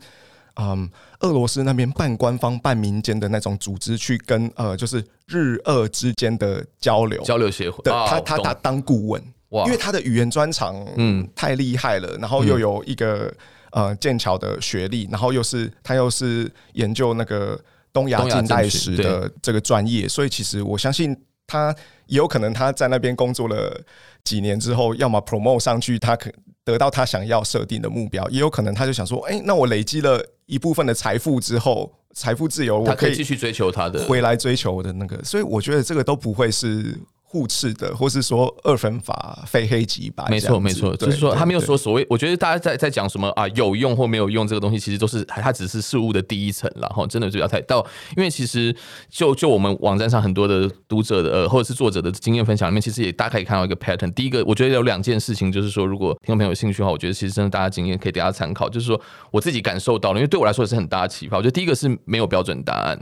[0.57, 0.88] 嗯
[1.20, 7.22] 俄罗斯那边半官方半民间的那种组织去跟呃就是日俄之间的交流。
[7.22, 11.28] 交流协会，他他他当顾问哇，因为他的语言专长嗯。
[11.34, 13.32] 太厉害了，然后又有一个
[13.72, 17.61] 呃剑桥的学历，然后又是他又是研究那个
[17.92, 21.16] 东亚近代史的这个专业，所以其实我相信
[21.47, 21.74] 他
[22.07, 23.78] 也有可能他在那边工作了
[24.22, 26.30] 几年之后，要么 promote 上去，他可。
[26.65, 36.99] 得到他想要设定的目标，也有可能他就想说：“哎，那我累积了一部分的财富之后，财富自由，我可以继续追求他的，回来追求我的那个。”所以我觉得这个都不会是。
[37.35, 42.07] 互斥的，或是说二分法非黑即白，没错没错，就是说他没有说所谓。
[42.09, 47.85] 我觉得大家在在讲什么啊，有用或没有用这个东西，其实都是它只是事物的第一层，然后真的就要太到，
[48.16, 48.72] 因为其实
[49.11, 54.12] 就就我们网站上很多的读者的呃或者是作者的经验分享里面，其实也大家可以看到一个 pattern。
[54.12, 58.68] 第一个，我觉得有两件事情，就是说如果听众朋友有兴趣的话，我觉得其实真的大家经验可以给大家参考。
[58.68, 59.01] 就是说
[59.32, 61.37] 我自己感受到了，因为对我来说也是很大的启发。
[61.37, 62.97] 我觉得第一个是没有标准答案。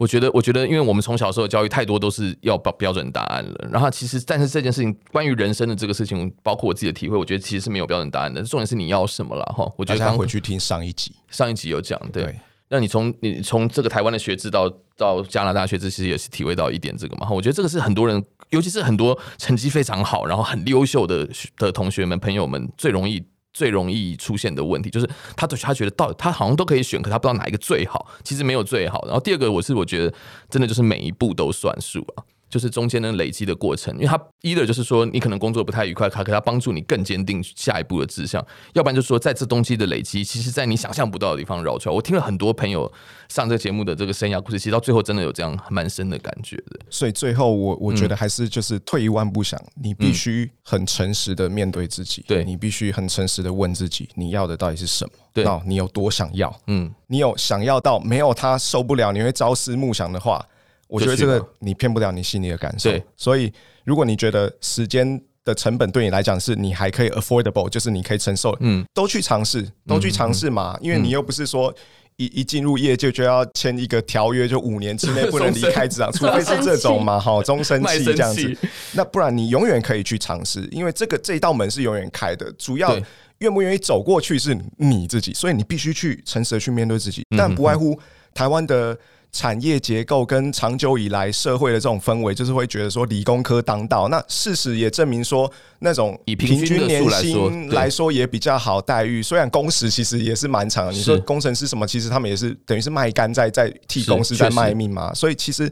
[0.00, 3.68] 我觉得，我觉得，因为我们从小时候的教育太多都是要标标准答案了。
[3.70, 8.42] 然后，其实，但是这件事情关于人生的这个事情，包括我自己的体会，我觉得其实是没有标准答案的。
[8.42, 9.70] 重点是你要什么了哈。
[9.76, 12.34] 我觉得刚回去听上一集，上一集有讲，对。
[12.70, 17.28] 那你从你从这个台湾的学制到到加拿大学制，其实也是体会到一点这个嘛。
[17.30, 21.28] 我觉得这个是很多人，尤其是很多成绩非常好，然后很优秀的
[21.58, 23.22] 的同学们、朋友们最容易。
[23.52, 28.06] 最容易出现的问题就是他，他觉得到他好像都可以选，可他不知道哪一个最好。
[28.22, 29.04] 其实没有最好。
[29.06, 30.14] 然后第二个，我是我觉得
[30.48, 32.24] 真的就是每一步都算数啊。
[32.50, 38.42] 就是中间的累积的过程，因为他 either 就是说你可能工作不太愉快，他可他帮助你更坚定下一步的志向；
[38.74, 41.94] 要不然就是说在这东西的累积，其实在你想象不到的地方绕出来。
[41.94, 42.92] 我听了很多朋友
[43.28, 46.80] 上这个节目的这个生涯故事，其实到最后真的有这样蛮深的感觉的。
[46.90, 55.12] 所以最后我我觉得还是就是退一万步想，嗯、你必须很诚实的面对自己，对，你必须很诚实的问自己你要的到底是什么？
[55.32, 56.52] 对，你有多想要？
[56.66, 60.44] 嗯，你有想要到没有他受不了，你会朝思暮想的话。
[60.90, 63.52] 我觉得这个你骗不了你心里的感受，所以
[63.84, 71.74] 如果你觉得时间的成本对你来讲是你还可以 affordable，就是你可以承受，嗯，都去尝试，都去尝试嘛，因为你又不是说
[72.16, 78.56] 一一进入业界就要签一个条约，就五年之内不能离开职场， 除非是这种嘛，哈，终身期这样子，
[78.92, 82.94] 那不然你永远可以去尝试，因为这个这一道门是永远开的，主要
[83.38, 87.98] 愿不愿意走过去是你自己，所以你必须去诚实的去面对自己，但不外乎
[88.34, 88.98] 台湾的。
[89.32, 94.08] 产业结构跟长久以来社会的这种氛围，就是会觉得说理工科当道。
[94.08, 99.22] 那事实也证明说，那种以平均年薪来说也比较好待遇。
[99.22, 105.14] 虽然工时其实也是蛮长的，你说工程师什么，其实他们也是等于是卖肝在在替公司在卖命嘛。
[105.14, 105.70] 所以其实。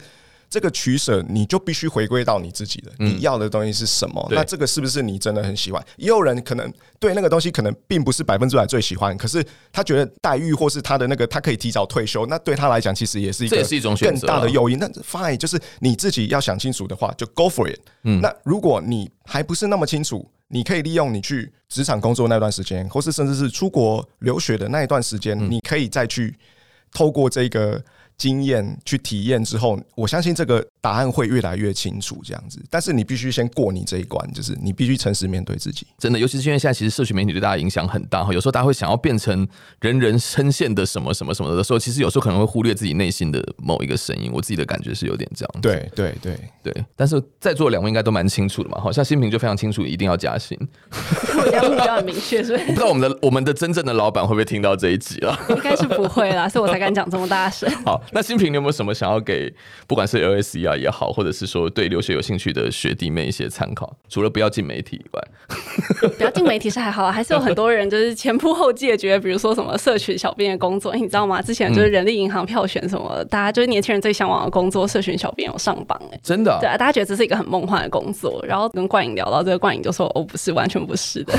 [0.51, 4.26] 这个取舍，你就必须回归到你自己的，你要的东西是什么？
[4.30, 5.84] 嗯、那这个是不是你真的很喜欢？
[5.96, 13.62] 也有人可能对那个东西可能并不是百分之百最喜欢，可是他觉得待遇或是他的那个，他可以提早退休，那对他来讲其实也是一个
[14.01, 14.78] 更大的诱因。
[14.78, 17.78] 那 fine，就是你自己要想清楚的话，就 go for it。
[18.05, 26.34] 嗯，那如果你还不是那么清楚，你可以利用你去职场工作那段时间，或是甚至是出国留学的那一段时间，嗯、你可以再去
[26.90, 27.84] 透过这个。
[28.19, 32.61] 经验去体验之后，我相信这个答案会越来越清楚，这样子。
[32.69, 35.87] 但是你必须先过你这一关，就是你必须诚实面对自己。
[35.99, 39.47] 真的，尤其是因为现在其实社群媒体对大家影响很大哈，有时候大家会想要变成
[39.81, 44.31] 人人称羡的什么什么什么的时候，其实有时候可能会忽略自己内心的某一个声音。
[44.33, 45.62] 我自己的感觉是有点这样。
[45.62, 46.85] 对对对对。
[46.97, 50.59] 但是在座两位应该都蛮清楚的嘛，好像新平就非常清楚，一定要加薪。
[50.91, 55.39] 我目标很明确，所以我不知道我们的我们的真正的老板会不会听到这一集啊？
[55.51, 57.71] 应该是不会啦，所以我才敢讲这么大声。
[57.85, 58.94] 好，那新平你有没有什么？
[58.98, 59.52] 想要给
[59.86, 65.22] 不管是 LSE 啊也好，或者是说对留学有兴趣的学弟妹一些参考，除了不要进媒体以外，
[66.16, 71.40] 不要进媒体是还好，还是有很多人就是前仆后继的觉得，比如说什么社群小编的工作，你知道吗？
[71.42, 81.38] 之前就是人力银行票选什么，嗯、大家就是年轻人最向往的工作，社群小编有上榜哎，真的、啊，对啊，大家觉得这是一个很梦幻的工作，然后跟冠颖聊到这个，冠颖就说哦不是，完全不是的。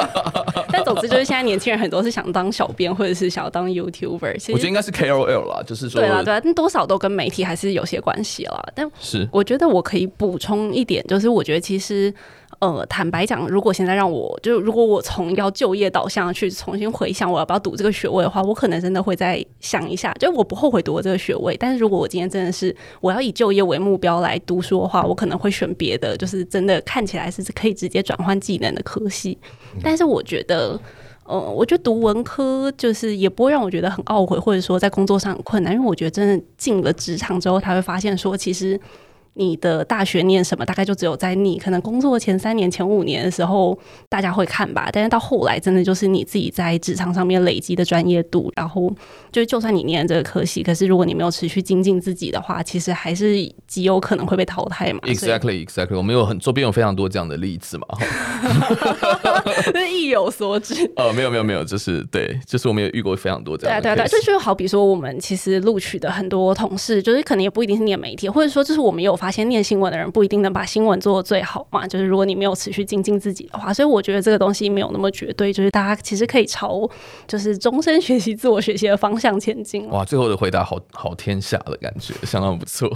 [0.72, 6.80] 但总之就是现在年轻人很多是想当小编，或者是想要当 YouTuber，我觉得应该是 KOL 啦，就是说对啊对啊，多少。
[6.90, 12.12] 都跟媒体还是有些关系了，但是我觉得我可以补充一点，就是我觉得其实
[12.58, 21.56] 呃，坦白讲，如果现在让我就如果我从要就业导向去重新回想我要不要读这个学位的话，我可能真的会再想一下，就我不后悔读这个学位。
[21.60, 29.38] 但是如果我今天真的是我要以就业为目标来读书的话，我可能会选别的，就是真的看起来是可以直接转换技能的科系。
[29.80, 30.80] 但是我觉得。
[31.30, 38.78] 呃，我觉得读文科就是也不会让我觉得很懊悔，或者说在工作上很困难，因为我觉得真的进了职场之后，他会发现说，其实。
[39.34, 40.64] 你的大学念什么？
[40.66, 43.78] 大概就只有在你可能工作前三年、前五年的时候，
[44.08, 44.88] 大家会看吧。
[44.92, 48.52] 但是到后来，真的就是你自己在职场上面累积的专业度。
[48.56, 48.92] 然后，
[49.32, 53.34] 就就算你念这个科系，可是如果你没有持续精进自己的话，其实还是
[53.66, 55.00] 极有可能会被淘汰嘛。
[55.08, 55.96] Exactly, exactly。
[55.96, 57.86] 我们有很周边有非常多这样 的例子嘛。
[59.72, 60.90] 是意有所指。
[60.96, 63.82] 呃，没有没有没有，就是对，就是我们也遇过非常多这样的。
[63.82, 69.30] 对对对，这就好比说，我们其实录取的很多同事，就是可能也不一定是念媒体，或者说，就是我们有发。
[69.30, 76.90] 现念新闻的人不一定能把新闻做的最好嘛，就是如果你没有持续精进自己的话，所以我觉得这个东西没有那么绝对，就是大家其实可以朝
[77.28, 79.88] 就是终身学习、自我学习的方向前进。
[79.90, 82.90] 哇，最后的回答好好天下的感觉，相当不错。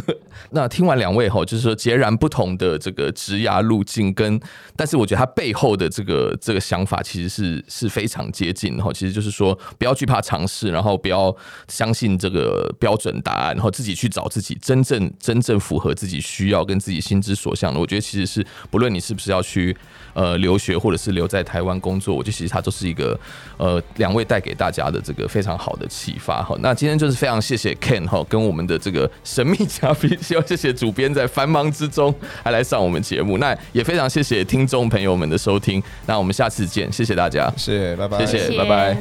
[0.50, 4.38] 那听完两位哈，就是说截然不同的这个职涯路径，跟
[4.76, 8.92] 但是我觉得他背后的这个这个想法其实是是非常接近的哈。
[8.92, 11.34] 其实就是说不要惧怕尝试，然后不要
[11.66, 17.78] 相信这个标准答案，然后自己去找自己真正真正符合自己需要跟自己心之所向的。
[17.78, 19.76] 我觉得其实是不论你是不是要去
[20.14, 23.18] 呃留学，或者是留在台湾工作，我觉得其实它都是一个
[23.58, 26.56] 呃两位带给大家的这个非常好的启发哈。
[26.60, 30.16] 那今天就是非常谢谢 Ken 哈，跟我们的这个神秘嘉宾。
[30.22, 38.96] 希望谢谢主编在繁忙之中还来上我们节目，那也非常谢谢听众朋友们的收听，那我们下次见，谢谢大家，谢谢，拜拜，谢谢，拜拜。